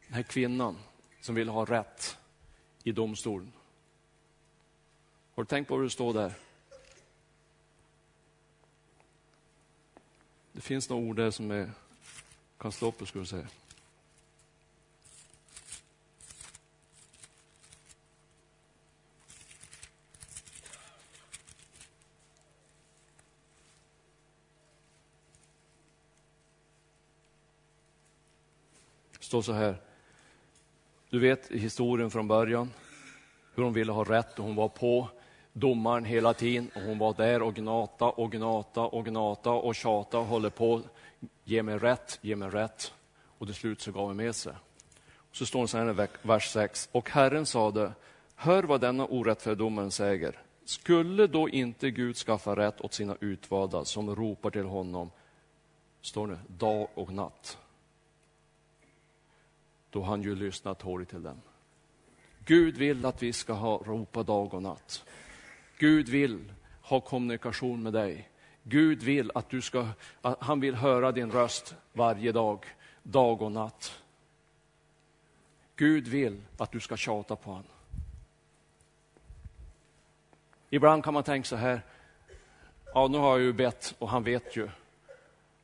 [0.06, 0.76] Den här kvinnan
[1.20, 2.18] som vill ha rätt
[2.82, 3.52] i domstolen.
[5.34, 6.32] Har du tänkt på vad det står där?
[10.52, 11.70] Det finns några ord där som är,
[12.60, 13.46] kan slå upp, skulle säga.
[29.30, 29.76] står så här.
[31.10, 32.70] Du vet historien från början,
[33.54, 35.08] hur hon ville ha rätt och hon var på
[35.52, 40.18] domaren hela tiden och hon var där och gnata och gnata och gnata och tjata
[40.18, 40.82] och håller på.
[41.44, 42.92] Ge mig rätt, ge mig rätt.
[43.38, 44.52] Och till slut så gav han med sig.
[45.32, 46.88] Så står det så här i vers 6.
[46.92, 47.92] Och Herren sade,
[48.34, 50.42] hör vad denna orättfärdiga domaren säger.
[50.64, 55.10] Skulle då inte Gud skaffa rätt åt sina utvalda som ropar till honom,
[56.00, 57.58] står det, dag och natt
[59.90, 61.40] då han ju lyssnar tåligt till dem.
[62.44, 65.04] Gud vill att vi ska ha ropa dag och natt.
[65.78, 66.52] Gud vill
[66.82, 68.29] ha kommunikation med dig.
[68.62, 69.88] Gud vill att du ska,
[70.20, 72.66] att han vill höra din röst varje dag,
[73.02, 74.02] dag och natt.
[75.76, 77.64] Gud vill att du ska tjata på honom.
[80.70, 81.82] Ibland kan man tänka så här,
[82.94, 84.68] ja nu har jag ju bett och han vet ju.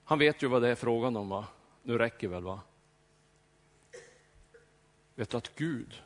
[0.04, 1.46] Han vet ju vad det är frågan om va?
[1.82, 2.60] Nu räcker väl va?
[5.14, 6.02] Vet du att Gud,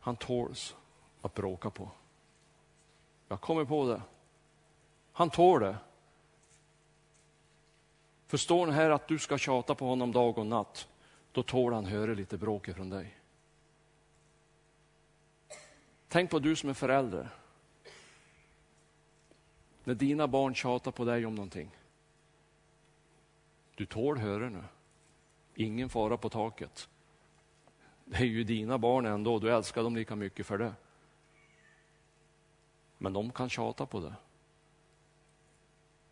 [0.00, 0.76] han tåls
[1.22, 1.90] att bråka på.
[3.28, 4.02] Jag kommer på det.
[5.12, 5.76] Han tål det.
[8.34, 10.88] Förstår ni här att du ska tjata på honom dag och natt,
[11.32, 13.18] då tål han höra lite bråk från dig.
[16.08, 17.28] Tänk på du som är förälder.
[19.84, 21.70] När dina barn tjatar på dig om någonting.
[23.74, 24.64] Du tål höra nu.
[25.54, 26.88] Ingen fara på taket.
[28.04, 30.74] Det är ju dina barn ändå, du älskar dem lika mycket för det.
[32.98, 34.14] Men de kan tjata på det.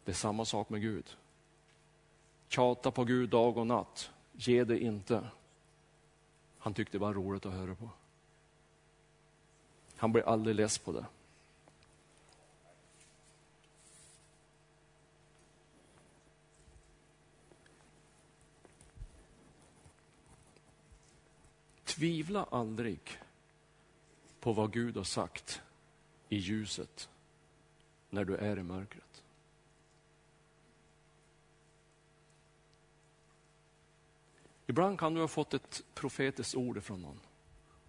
[0.04, 1.16] Det är samma sak med Gud.
[2.52, 4.10] Tjata på Gud dag och natt.
[4.32, 5.28] Ge det inte.
[6.58, 7.90] Han tyckte det var roligt att höra på.
[9.96, 11.06] Han blir aldrig less på det.
[21.84, 23.00] Tvivla aldrig
[24.40, 25.62] på vad Gud har sagt
[26.28, 27.08] i ljuset
[28.10, 29.11] när du är i mörkret.
[34.72, 37.20] Ibland kan du ha fått ett profetiskt ord från någon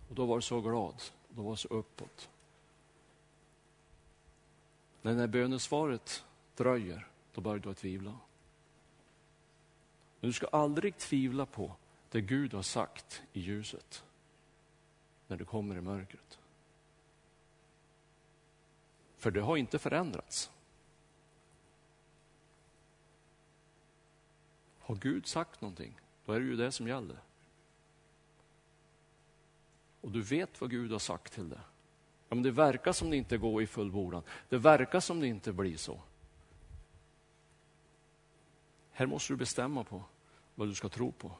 [0.10, 2.30] och då var du så glad, då var du så uppåt.
[5.02, 6.26] Men när bönesvaret
[6.56, 8.20] dröjer, då börjar du att tvivla.
[10.20, 11.76] Men du ska aldrig tvivla på
[12.10, 14.04] det Gud har sagt i ljuset.
[15.28, 16.40] när du kommer i mörkret.
[19.18, 20.52] För det har inte förändrats.
[24.80, 27.18] Har Gud sagt någonting, då är det ju det som gäller.
[30.02, 31.60] Och du vet vad Gud har sagt till dig.
[32.30, 34.24] Ja, men det verkar som det inte går i fullbordan.
[34.50, 36.02] Det verkar som det inte blir så.
[38.92, 40.04] Här måste du bestämma på
[40.56, 41.32] vad du ska tro på.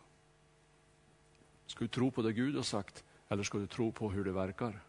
[1.66, 4.32] Ska du tro på det Gud har sagt eller ska du tro på hur det
[4.32, 4.80] verkar?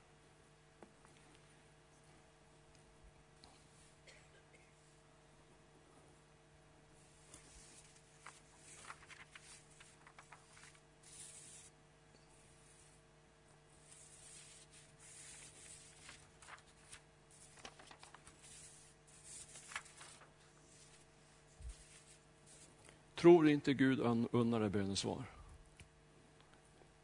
[23.24, 24.00] Tror inte Gud
[24.32, 25.22] unnar dig bönesvar?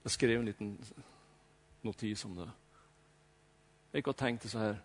[0.03, 0.79] Jag skrev en liten
[1.81, 2.51] notis om det.
[3.91, 4.83] Jag gick och tänkte så här.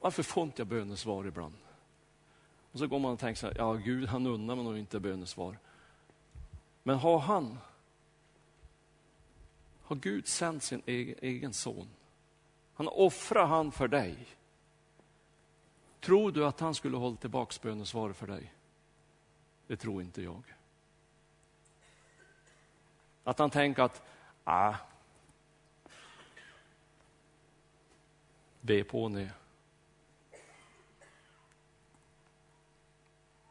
[0.00, 1.54] Varför får inte jag bönesvar ibland?
[2.72, 5.00] Och så går man och tänker så här, ja Gud han unnar mig nog inte
[5.00, 5.58] bönesvar.
[6.82, 7.58] Men har han,
[9.82, 11.88] har Gud sänt sin egen, egen son?
[12.74, 14.26] Han har offrat han för dig.
[16.00, 18.52] Tror du att han skulle hålla tillbaka bönesvaret för dig?
[19.68, 20.42] Det tror inte jag.
[23.24, 24.02] Att han tänker att,
[24.44, 24.74] ah,
[28.60, 29.30] be på ni.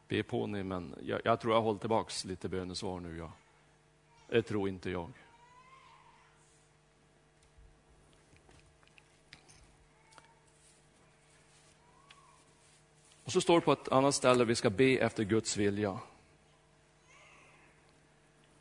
[0.08, 3.16] Be på ni, men jag, jag tror jag håller tillbaks lite bönesvar nu.
[3.18, 3.32] Ja.
[4.28, 5.12] Det tror inte jag.
[13.28, 15.98] Och så står det på ett annat ställe vi ska be efter Guds vilja.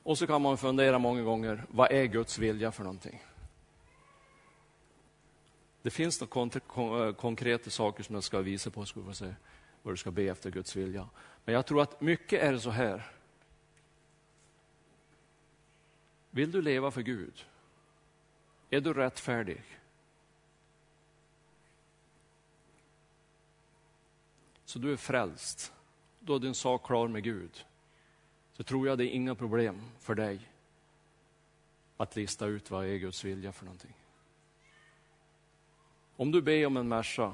[0.03, 3.24] Och så kan man fundera många gånger, vad är Guds vilja för någonting?
[5.82, 9.34] Det finns några eh, konkreta saker som jag ska visa på, ska se,
[9.82, 11.09] vad du ska be efter Guds vilja.
[11.45, 13.11] Men jag tror att mycket är så här.
[16.32, 17.45] Vill du leva för Gud?
[18.70, 19.76] Är du rättfärdig?
[24.68, 25.74] Så du är frälst.
[26.20, 27.65] Då är din sak klar med Gud
[28.53, 30.39] så tror jag det är inga problem för dig
[31.97, 33.93] att lista ut vad är Guds vilja för någonting.
[36.15, 37.34] Om du ber om en Merca,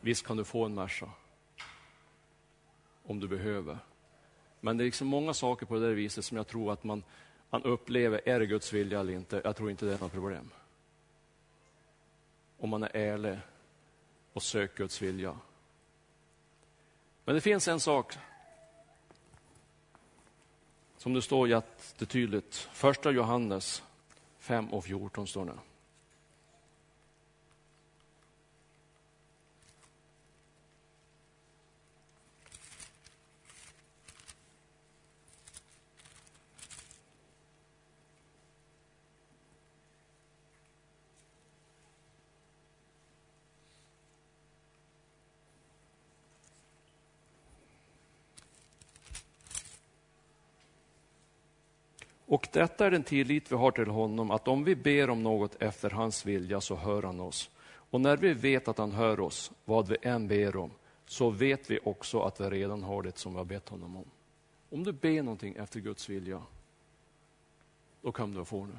[0.00, 1.10] visst kan du få en Merca.
[3.02, 3.78] Om du behöver.
[4.60, 7.02] Men det är liksom många saker på det där viset som jag tror att man,
[7.50, 9.40] man upplever, är det Guds vilja eller inte?
[9.44, 10.50] Jag tror inte det är något problem.
[12.58, 13.38] Om man är ärlig
[14.32, 15.38] och söker Guds vilja.
[17.28, 18.18] Men det finns en sak
[20.96, 23.82] som det står jättetydligt, första Johannes
[24.38, 25.58] 5 och 14 står det.
[52.28, 55.62] Och detta är den tillit vi har till honom, att om vi ber om något
[55.62, 57.50] efter hans vilja så hör han oss.
[57.66, 60.70] Och när vi vet att han hör oss, vad vi än ber om,
[61.06, 64.04] så vet vi också att vi redan har det som vi har bett honom om.
[64.70, 66.42] Om du ber någonting efter Guds vilja,
[68.02, 68.78] då kan du få det.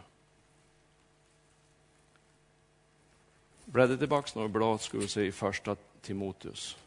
[3.66, 6.78] Bläddra tillbaka några blad ska vi se i första Timoteus.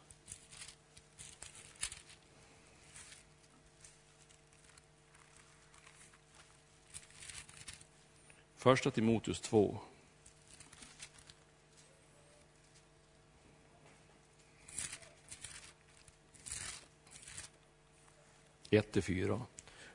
[8.63, 9.77] Första Timoteus 2.
[18.69, 19.41] Ett fyra.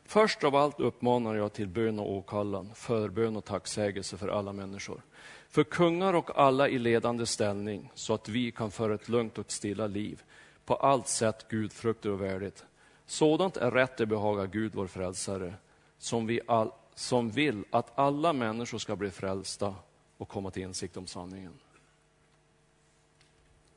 [0.05, 5.03] Först av allt uppmanar jag till bön och åkallan, förbön och tacksägelse för alla människor.
[5.49, 9.53] För kungar och alla i ledande ställning, så att vi kan föra ett lugnt och
[9.53, 10.23] stilla liv,
[10.65, 12.65] på allt sätt gudfruktigt och värdigt.
[13.07, 15.55] Sådant är rätt det behagar Gud, vår frälsare,
[15.99, 19.75] som vi all, som vill att alla människor ska bli frälsta
[20.17, 21.53] och komma till insikt om sanningen.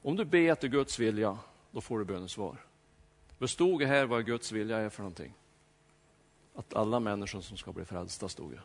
[0.01, 1.37] Om du ber efter Guds vilja,
[1.71, 2.57] då får du bönesvar.
[3.37, 5.33] Det stod här vad Guds vilja är för någonting.
[6.55, 8.61] Att alla människor som ska bli frälsta, stod det.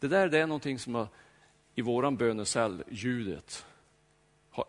[0.00, 1.08] Det där det är någonting som har,
[1.74, 3.66] i våran bönecell, ljudet,
[4.50, 4.64] har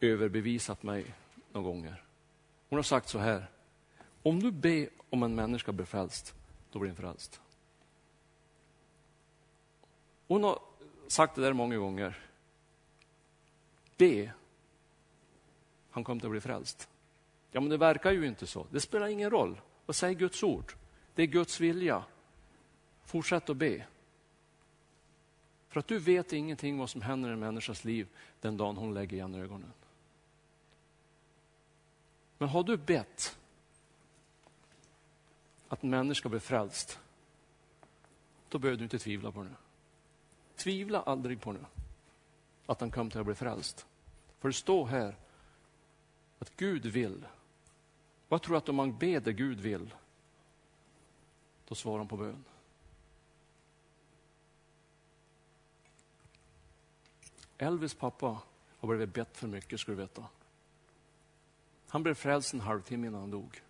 [0.00, 1.14] överbevisat mig
[1.52, 2.04] några gånger.
[2.68, 3.46] Hon har sagt så här,
[4.26, 6.34] om du ber om en människa blir frälst,
[6.70, 7.40] då blir den frälst.
[10.26, 10.58] Hon har
[11.06, 12.18] sagt det där många gånger.
[13.96, 14.32] Be.
[15.90, 16.88] Han kommer att bli frälst.
[17.50, 18.66] Ja, men det verkar ju inte så.
[18.70, 19.60] Det spelar ingen roll.
[19.86, 20.72] Vad säger Guds ord?
[21.14, 22.04] Det är Guds vilja.
[23.04, 23.86] Fortsätt att be.
[25.68, 28.08] För att du vet ingenting vad som händer i en människas liv
[28.40, 29.72] den dagen hon lägger igen ögonen.
[32.38, 33.36] Men har du bett
[35.68, 37.00] att en människa ska bli frälst,
[38.48, 39.56] då behöver du inte tvivla på det.
[40.56, 41.66] Tvivla aldrig på det,
[42.66, 43.86] att han kommer till att bli frälst.
[44.38, 45.16] För det står här
[46.38, 47.26] att Gud vill.
[48.28, 49.94] Vad tror du att om man ber det Gud vill,
[51.68, 52.44] då svarar han på bön.
[57.58, 58.42] Elvis pappa
[58.78, 60.24] har blivit bett för mycket, ska du veta.
[61.88, 63.62] Han blev frälst en halvtimme innan han dog.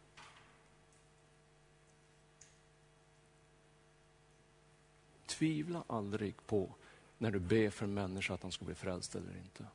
[5.27, 6.75] Tvivla aldrig på
[7.19, 9.67] när du ber för en människa att han ska bli frälst eller inte.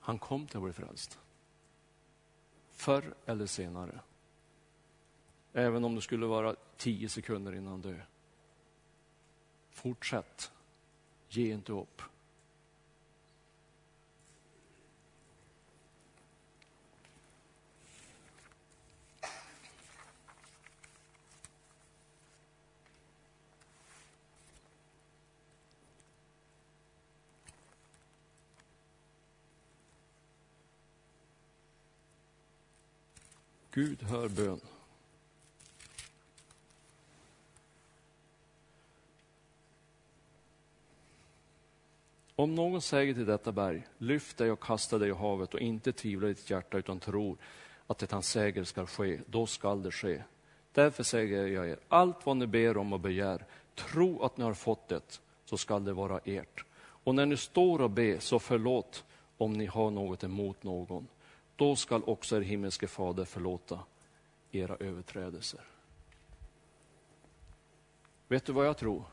[0.00, 1.18] Han kom till att bli frälst.
[2.70, 4.00] Förr eller senare.
[5.52, 8.06] Även om det skulle vara tio sekunder innan han dör.
[9.70, 10.52] Fortsätt.
[11.28, 12.02] Ge inte upp.
[33.80, 34.60] Gud hör bön.
[42.36, 45.92] Om någon säger till detta berg, lyft dig och kasta dig i havet och inte
[45.92, 47.36] tvivlar i ditt hjärta utan tror
[47.86, 50.22] att det han säger skall ske, då skall det ske.
[50.72, 54.54] Därför säger jag er, allt vad ni ber om och begär, tro att ni har
[54.54, 56.64] fått det, så skall det vara ert.
[56.78, 59.04] Och när ni står och ber, så förlåt
[59.38, 61.06] om ni har något emot någon
[61.60, 63.80] då skall också er himmelske fader förlåta
[64.50, 65.60] era överträdelser.
[68.28, 69.04] Vet du vad jag tror?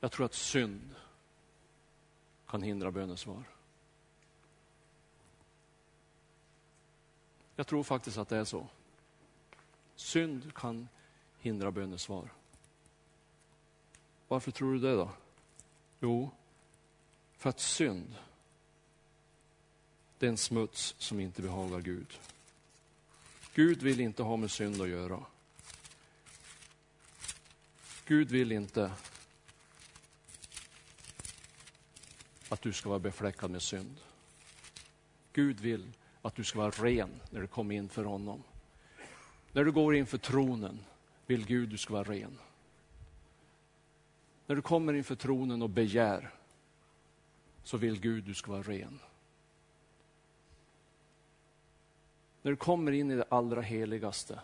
[0.00, 0.94] Jag tror att synd
[2.46, 3.44] kan hindra bönesvar.
[7.56, 8.66] Jag tror faktiskt att det är så.
[9.94, 10.88] Synd kan
[11.38, 12.28] hindra bönesvar.
[14.28, 15.10] Varför tror du det då?
[16.00, 16.30] Jo,
[17.36, 18.14] för att synd
[20.18, 22.18] det är en smuts som inte behagar Gud.
[23.54, 25.24] Gud vill inte ha med synd att göra.
[28.06, 28.92] Gud vill inte
[32.48, 33.96] att du ska vara befläckad med synd.
[35.32, 35.92] Gud vill
[36.22, 38.42] att du ska vara ren när du kommer in för honom.
[39.52, 40.78] När du går inför tronen
[41.26, 42.38] vill Gud att du ska vara ren.
[44.46, 46.30] När du kommer inför tronen och begär
[47.64, 48.98] så vill Gud att du ska vara ren.
[52.46, 54.40] När du kommer in i det allra heligaste,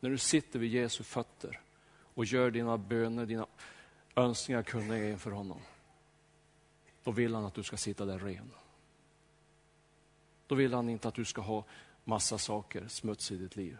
[0.00, 1.60] när du sitter vid Jesu fötter
[2.14, 3.46] och gör dina böner, dina
[4.14, 5.60] önskningar kunniga inför honom.
[7.04, 8.50] Då vill han att du ska sitta där ren.
[10.46, 11.64] Då vill han inte att du ska ha
[12.04, 13.78] massa saker, smuts i ditt liv.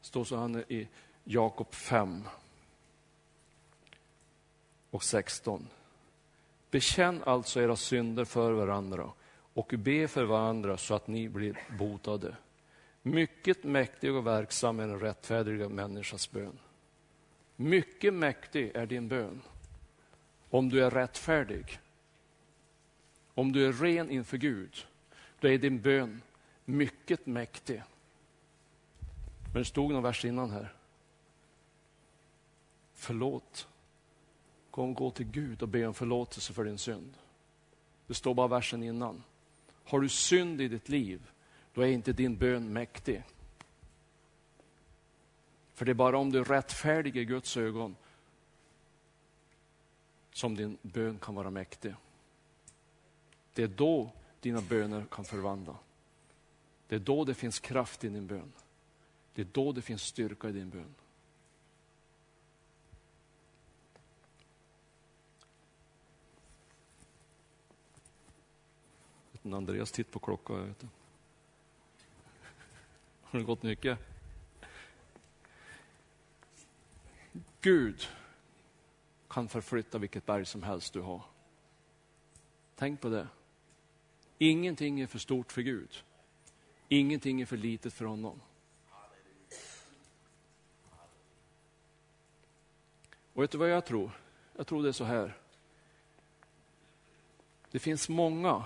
[0.00, 0.88] Det står så här i
[1.24, 2.22] Jakob 5
[4.90, 5.68] och 16.
[6.70, 9.12] Bekänn alltså era synder för varandra
[9.54, 12.36] och be för varandra så att ni blir botade.
[13.02, 16.58] Mycket mäktig och verksam är den rättfärdiga människans bön.
[17.56, 19.42] Mycket mäktig är din bön.
[20.50, 21.80] Om du är rättfärdig,
[23.34, 24.86] om du är ren inför Gud,
[25.40, 26.22] då är din bön
[26.64, 27.82] mycket mäktig.
[29.44, 30.74] Men det stod någon vers innan här.
[32.94, 33.68] Förlåt.
[34.70, 37.14] Kom, gå till Gud och be om förlåtelse för din synd.
[38.06, 39.22] Det står bara versen innan.
[39.84, 41.30] Har du synd i ditt liv,
[41.74, 43.22] då är inte din bön mäktig.
[45.74, 47.96] För det är bara om du är rättfärdig i Guds ögon
[50.32, 51.94] som din bön kan vara mäktig.
[53.54, 54.10] Det är då
[54.40, 55.76] dina böner kan förvandla.
[56.88, 58.52] Det är då det finns kraft i din bön.
[59.34, 60.94] Det är då det finns styrka i din bön.
[69.44, 69.54] Natten.
[69.54, 70.66] Andreas titt på klockan.
[70.68, 70.88] Vet du.
[73.22, 73.98] Har det gått mycket?
[77.60, 78.08] Gud
[79.28, 81.22] kan förflytta vilket berg som helst du har.
[82.76, 83.28] Tänk på det.
[84.38, 86.04] Ingenting är för stort för Gud.
[86.88, 88.40] Ingenting är för litet för honom.
[93.34, 94.10] Och vet du vad jag tror?
[94.56, 95.36] Jag tror det är så här.
[97.70, 98.64] Det finns många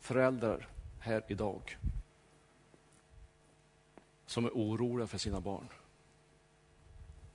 [0.00, 1.78] föräldrar här idag
[4.26, 5.68] som är oroliga för sina barn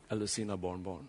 [0.07, 1.07] eller sina barnbarn.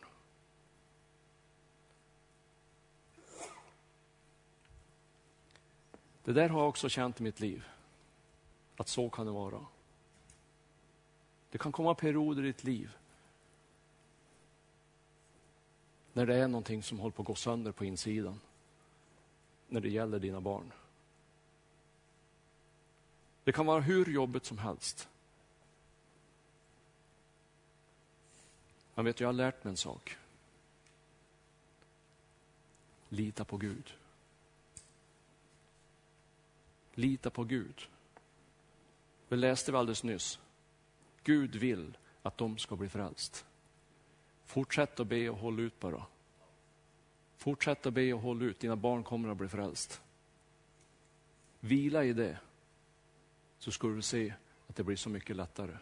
[6.25, 7.65] Det där har jag också känt i mitt liv,
[8.77, 9.67] att så kan det vara.
[11.51, 12.97] Det kan komma perioder i ditt liv
[16.13, 18.41] när det är någonting som håller på att gå sönder på insidan
[19.69, 20.73] när det gäller dina barn.
[23.47, 25.09] Det kan vara hur jobbigt som helst.
[28.95, 30.17] Men vet du, jag har lärt mig en sak.
[33.09, 33.95] Lita på Gud.
[36.95, 37.89] Lita på Gud.
[39.29, 40.39] Vi läste vi alldeles nyss.
[41.23, 43.47] Gud vill att de ska bli frälst.
[44.45, 46.07] Fortsätt att be och håll ut bara.
[47.37, 50.03] Fortsätt att be och håll ut, dina barn kommer att bli frälst.
[51.61, 52.39] Vila i det,
[53.59, 54.35] så ska du se
[54.67, 55.77] att det blir så mycket lättare.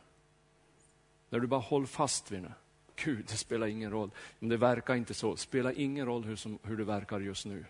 [1.28, 2.52] När du bara håller fast vid det.
[2.96, 4.10] Gud, det spelar ingen roll.
[4.38, 5.30] Men det verkar inte så.
[5.30, 7.64] Det spelar ingen roll hur, som, hur det verkar just nu.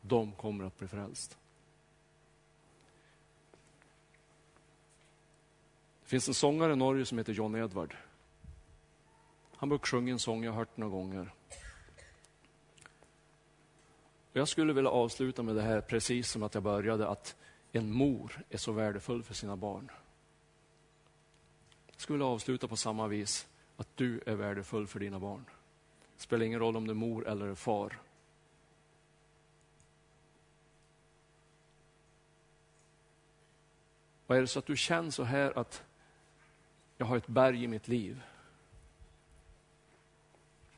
[0.00, 1.38] De kommer att bli frälst.
[6.02, 7.96] Det finns en sångare i Norge som heter John Edward.
[9.56, 11.32] Han brukar sjunga en sång, jag har hört några gånger.
[14.32, 17.36] Jag skulle vilja avsluta med det här precis som att jag började, att
[17.78, 19.90] en mor är så värdefull för sina barn.
[21.92, 23.46] Jag skulle vilja avsluta på samma vis,
[23.76, 25.44] att du är värdefull för dina barn.
[26.16, 27.98] Det spelar ingen roll om du är mor eller far.
[34.26, 35.82] Och är det så att du känner så här att
[36.96, 38.22] jag har ett berg i mitt liv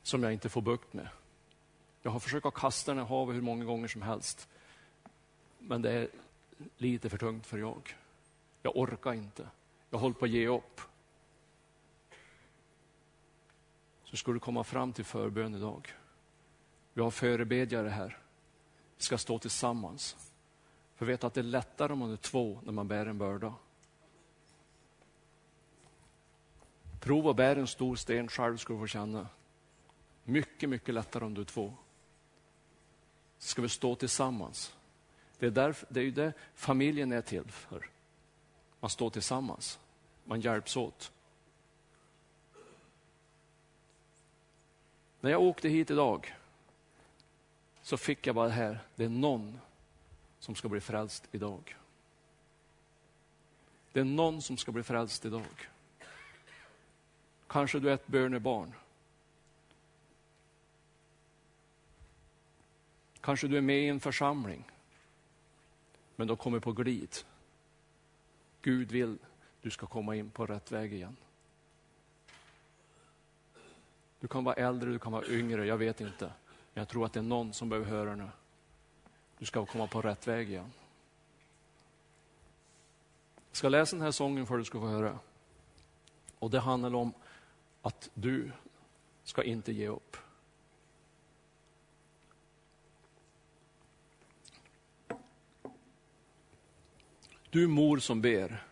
[0.02, 1.08] som jag inte får bukt med.
[2.02, 4.48] Jag har försökt att kasta den i havet hur många gånger som helst.
[5.58, 6.08] Men det är
[6.76, 7.96] lite för tungt för jag.
[8.62, 9.48] Jag orkar inte.
[9.90, 10.80] Jag håller på att ge upp.
[14.04, 15.92] Så ska du komma fram till förbön idag.
[16.92, 18.18] Vi har förebedjare här.
[18.96, 20.16] Vi ska stå tillsammans.
[20.94, 23.54] För vet att det är lättare om man är två när man bär en börda.
[27.00, 29.28] Prova att bära en stor sten själv ska du få känna.
[30.24, 31.74] Mycket, mycket lättare om du är två.
[33.38, 34.76] Ska vi stå tillsammans.
[35.38, 37.90] Det är, därför, det är ju det familjen är till för.
[38.80, 39.78] Man står tillsammans.
[40.24, 41.12] Man hjälps åt.
[45.20, 46.34] När jag åkte hit idag
[47.82, 48.78] så fick jag bara det här.
[48.94, 49.60] Det är någon
[50.38, 51.76] som ska bli frälst idag.
[53.92, 55.68] Det är någon som ska bli frälst idag.
[57.46, 58.72] Kanske du är ett bönebarn.
[63.20, 64.64] Kanske du är med i en församling,
[66.16, 67.16] men de kommer på glid.
[68.62, 69.18] Gud vill
[69.62, 71.16] du ska komma in på rätt väg igen.
[74.20, 76.24] Du kan vara äldre, du kan vara yngre, jag vet inte.
[76.24, 78.28] Men jag tror att det är någon som behöver höra nu.
[79.38, 80.72] Du ska komma på rätt väg igen.
[83.50, 85.18] Jag ska läsa den här sången för att du ska få höra.
[86.38, 87.12] Och det handlar om
[87.82, 88.52] att du
[89.24, 90.16] ska inte ge upp.
[97.56, 98.64] Du mor som ber,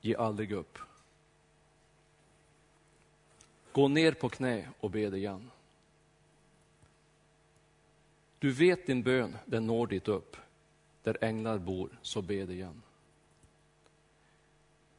[0.00, 0.78] ge aldrig upp.
[3.72, 5.50] Gå ner på knä och be igen.
[8.38, 10.36] Du vet din bön, den når dit upp.
[11.02, 12.82] Där änglar bor, så be igen.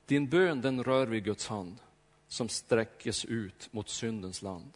[0.06, 1.80] Din bön, den rör vid Guds hand
[2.28, 4.72] som sträckes ut mot syndens land.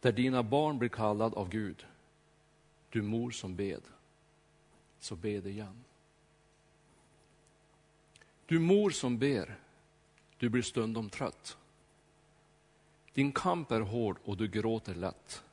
[0.00, 1.86] Där dina barn blir kallad av Gud,
[2.90, 3.82] du mor som bed,
[5.00, 5.84] så be igen.
[8.50, 9.58] Du mor som ber,
[10.38, 11.58] du blir stundom trött.
[13.12, 15.44] Din kamp är hård och du gråter lätt.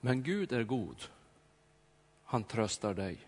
[0.00, 0.96] Men Gud är god.
[2.24, 3.18] Han tröstar dig.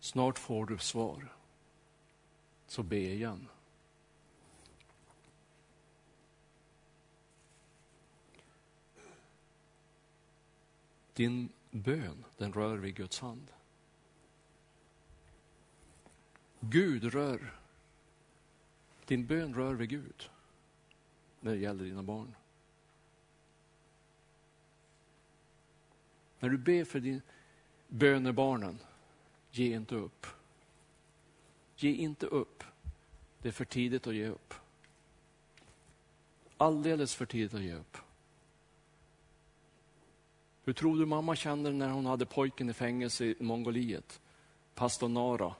[0.00, 1.32] Snart får du svar.
[2.66, 3.48] Så be igen.
[11.12, 13.50] Din bön, den rör vid Guds hand.
[16.70, 17.54] Gud rör.
[19.06, 20.30] Din bön rör vid Gud
[21.40, 22.34] när det gäller dina barn.
[26.38, 27.22] När du ber för din
[27.88, 28.78] bönebarnen,
[29.50, 30.26] ge inte upp.
[31.76, 32.64] Ge inte upp.
[33.38, 34.54] Det är för tidigt att ge upp.
[36.56, 37.96] Alldeles för tidigt att ge upp.
[40.64, 44.20] Hur tror du mamma kände när hon hade pojken i fängelse i Mongoliet?
[44.74, 45.54] Pastor Nara.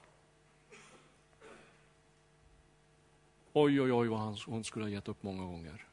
[3.57, 5.87] Oj, oj, oj vad han, hon skulle ha gett upp många gånger.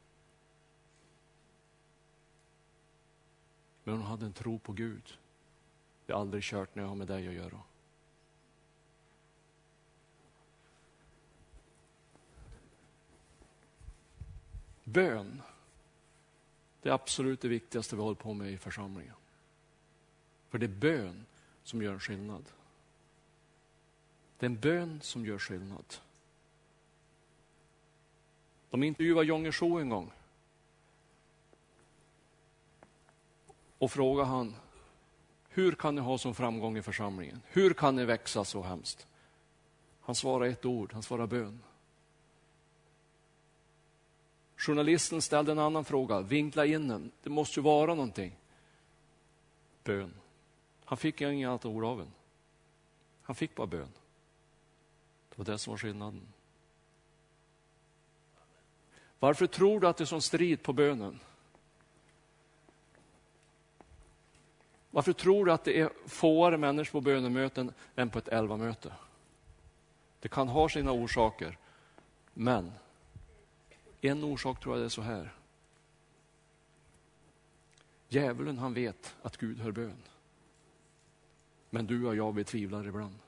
[3.84, 5.18] Men hon hade en tro på Gud.
[6.06, 7.62] Det är aldrig kört när jag har med dig att göra.
[14.84, 15.42] Bön.
[16.80, 19.16] Det är absolut det viktigaste vi håller på med i församlingen.
[20.48, 21.26] För det är bön
[21.62, 22.44] som gör en skillnad.
[24.38, 25.84] Det är en bön som gör skillnad.
[28.72, 30.12] De intervjuade Jonge Sjo en gång.
[33.78, 34.54] Och frågade han,
[35.48, 37.42] hur kan ni ha sån framgång i församlingen?
[37.46, 39.06] Hur kan ni växa så hemskt?
[40.00, 41.60] Han svarade ett ord, han svarade bön.
[44.56, 47.10] Journalisten ställde en annan fråga, vinkla in den.
[47.22, 48.36] Det måste ju vara någonting.
[49.84, 50.14] Bön.
[50.84, 52.12] Han fick inget annat ord av en.
[53.22, 53.92] Han fick bara bön.
[55.28, 56.26] Det var det som var skillnaden.
[59.22, 61.20] Varför tror du att det är sån strid på bönen?
[64.90, 68.92] Varför tror du att det är fåare människor på bönemöten än på ett elvamöte?
[70.20, 71.58] Det kan ha sina orsaker,
[72.34, 72.72] men
[74.00, 75.34] en orsak tror jag det är så här.
[78.08, 80.02] Djävulen han vet att Gud hör bön.
[81.70, 83.18] Men du och jag betvivlar ibland.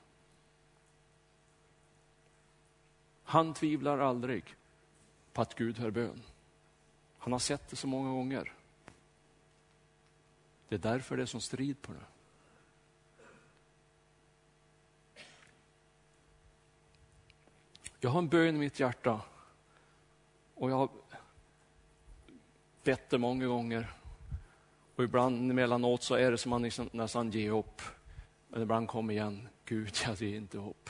[3.23, 4.55] Han tvivlar aldrig
[5.35, 6.21] på att Gud hör bön.
[7.17, 8.53] Han har sett det så många gånger.
[10.67, 12.05] Det är därför det är sån strid på det.
[17.99, 19.21] Jag har en bön i mitt hjärta
[20.53, 20.89] och jag har
[22.83, 23.93] bett det många gånger.
[24.95, 27.81] Och ibland emellanåt så är det som man liksom nästan ger upp.
[28.47, 30.89] Men ibland kommer igen, Gud jag ger inte upp.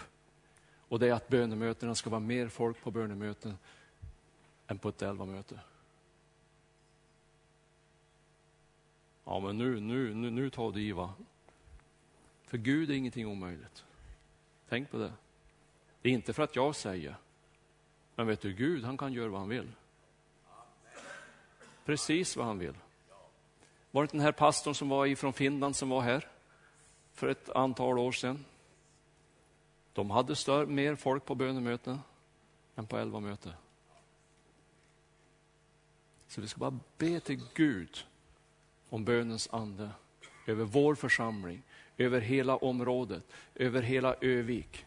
[0.77, 3.57] Och det är att bönemötena ska vara mer folk på bönemöten
[4.67, 5.59] än på ett elvamöte.
[9.23, 11.13] Ja, men nu, nu, nu, nu tar du i va.
[12.43, 13.85] För Gud är ingenting omöjligt.
[14.69, 15.13] Tänk på det.
[16.01, 17.15] Det är inte för att jag säger.
[18.15, 19.71] Men vet du, Gud han kan göra vad han vill.
[21.85, 22.75] Precis vad han vill.
[23.91, 26.27] Var det den här pastorn som var ifrån Finland som var här
[27.13, 28.45] för ett antal år sedan?
[29.93, 31.99] De hade större, mer folk på bönemöten
[32.75, 33.53] än på elva möten.
[36.27, 38.05] Så vi ska bara be till Gud
[38.89, 39.89] om bönens ande
[40.47, 41.63] över vår församling,
[41.97, 43.23] över hela området,
[43.55, 44.85] över hela Övik,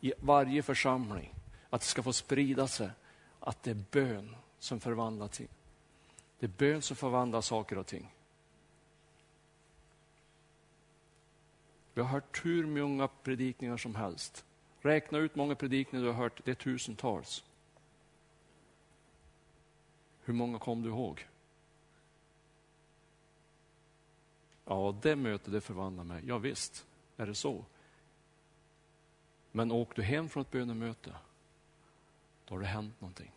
[0.00, 1.34] i varje församling.
[1.70, 2.90] Att det ska få sprida sig
[3.40, 5.48] att det är bön som förvandlar ting.
[6.38, 8.14] Det är bön som förvandlar saker och ting.
[11.94, 14.44] Vi har hört hur många predikningar som helst.
[14.80, 17.44] Räkna ut många predikningar du har hört, det är tusentals.
[20.24, 21.26] Hur många kom du ihåg?
[24.64, 26.22] Ja, det mötet det förvandlar mig.
[26.26, 27.64] Ja, visst, är det så.
[29.52, 31.14] Men åk du hem från ett bönemöte,
[32.44, 33.32] då har det hänt någonting.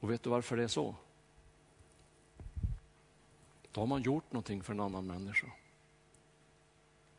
[0.00, 0.94] Och vet du varför det är så?
[3.72, 5.46] Då har man gjort någonting för en annan människa.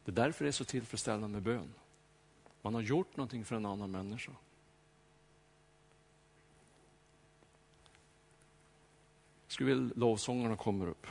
[0.06, 1.74] Det är därför det är så tillfredsställande med bön.
[2.62, 4.32] Man har gjort någonting för en annan människa.
[9.58, 11.08] Skulle vilja lovsångarna kommer upp.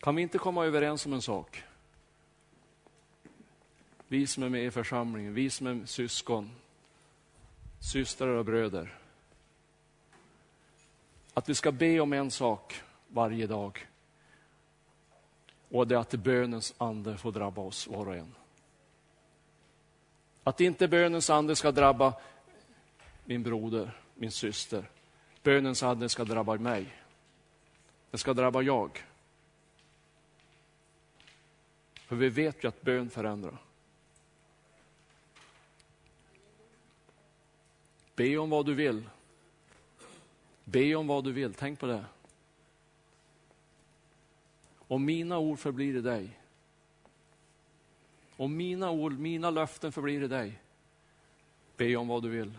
[0.00, 1.62] Kan vi inte komma överens om en sak?
[4.08, 6.50] Vi som är med i församlingen, vi som är syskon,
[7.80, 8.98] systrar och bröder.
[11.34, 13.86] Att vi ska be om en sak varje dag.
[15.68, 18.34] Och det är att bönens ande får drabba oss var och en.
[20.46, 22.14] Att inte bönens ande ska drabba
[23.24, 24.90] min broder, min syster.
[25.42, 26.94] Bönens ande ska drabba mig.
[28.10, 29.04] Den ska drabba jag.
[31.94, 33.58] För vi vet ju att bön förändrar.
[38.14, 39.08] Be om vad du vill.
[40.64, 42.04] Be om vad du vill, tänk på det.
[44.78, 46.40] Om mina ord förblir i dig.
[48.36, 50.60] Om mina ord, mina löften förblir i dig.
[51.76, 52.58] Be om vad du vill.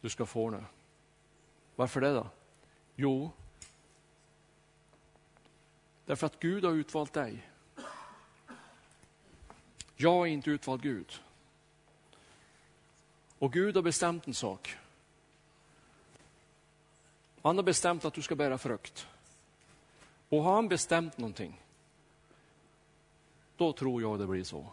[0.00, 0.64] Du ska få det.
[1.76, 2.26] Varför det då?
[2.94, 3.30] Jo,
[6.06, 7.48] därför att Gud har utvalt dig.
[9.96, 11.20] Jag har inte utvalt Gud.
[13.38, 14.76] Och Gud har bestämt en sak.
[17.42, 19.06] Han har bestämt att du ska bära frukt.
[20.28, 21.60] Och har han bestämt någonting,
[23.60, 24.66] då tror jag det blir så.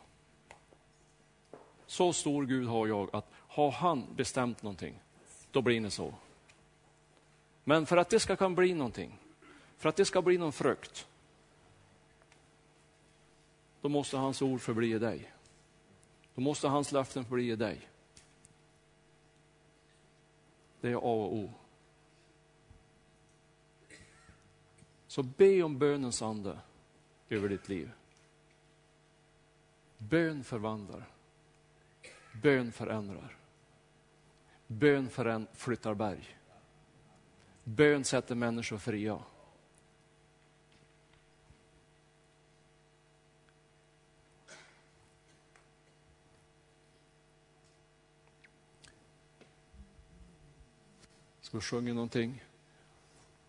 [1.86, 5.02] Så stor Gud har jag att har han bestämt någonting,
[5.52, 6.14] då blir det så.
[7.64, 9.20] Men för att det ska kunna bli någonting,
[9.78, 11.08] för att det ska bli någon frukt,
[13.82, 15.34] då måste hans ord förbli i dig.
[16.36, 17.90] Då måste hans löften förbli i dig.
[20.82, 21.54] Det är A och O.
[25.08, 26.60] Så be om bönens ande
[27.30, 27.92] över ditt liv.
[29.98, 31.08] Bön förvandlar.
[32.42, 33.38] Bön förändrar.
[34.68, 36.38] Bön förän flyttar berg.
[37.64, 39.20] Bön sätter människor fria.
[51.42, 52.44] Ska vi sjunga någonting?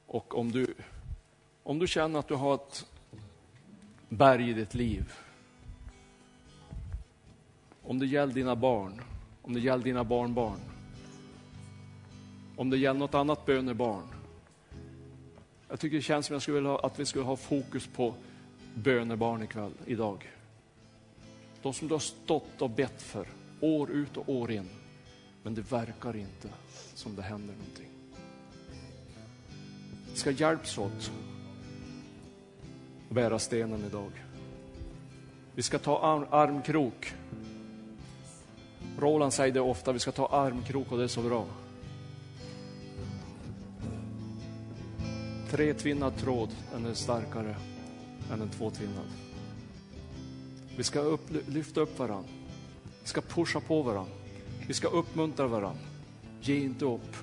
[0.06, 0.74] Och om du,
[1.62, 2.86] om du känner att du har ett
[4.08, 5.12] berg i ditt liv.
[7.88, 9.00] Om det gäller dina barn,
[9.42, 10.60] om det gäller dina barnbarn.
[12.56, 14.02] Om det gäller något annat bönebarn.
[15.68, 18.14] Jag tycker det känns som jag skulle vilja att vi skulle ha fokus på
[18.74, 20.30] bönebarn ikväll, idag.
[21.62, 23.26] De som du har stått och bett för,
[23.60, 24.68] år ut och år in.
[25.42, 26.48] Men det verkar inte
[26.94, 27.88] som det händer någonting.
[30.12, 31.12] Vi ska hjälpas åt
[33.08, 34.10] att bära stenen idag.
[35.54, 37.14] Vi ska ta arm, armkrok.
[38.98, 41.46] Roland säger det ofta, vi ska ta armkrok och det är så bra.
[45.50, 47.56] Tretvinnad tråd, den är starkare
[48.32, 49.06] än en tvåtvinnad.
[50.76, 52.30] Vi ska upp, lyfta upp varandra.
[53.02, 54.12] Vi ska pusha på varandra.
[54.66, 55.82] Vi ska uppmuntra varandra.
[56.40, 57.16] Ge inte upp.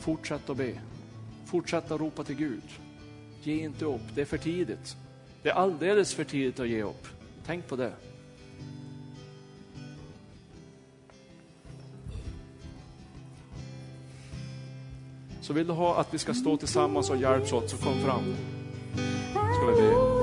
[0.00, 0.80] Fortsätt att be.
[1.44, 2.62] Fortsätt att ropa till Gud.
[3.42, 4.00] Ge inte upp.
[4.14, 4.96] Det är för tidigt.
[5.42, 7.06] Det är alldeles för tidigt att ge upp.
[7.46, 7.92] Tänk på det.
[15.46, 18.34] Så vill du ha att vi ska stå tillsammans och hjälpas åt, så kom fram.
[19.32, 20.15] Ska vi be.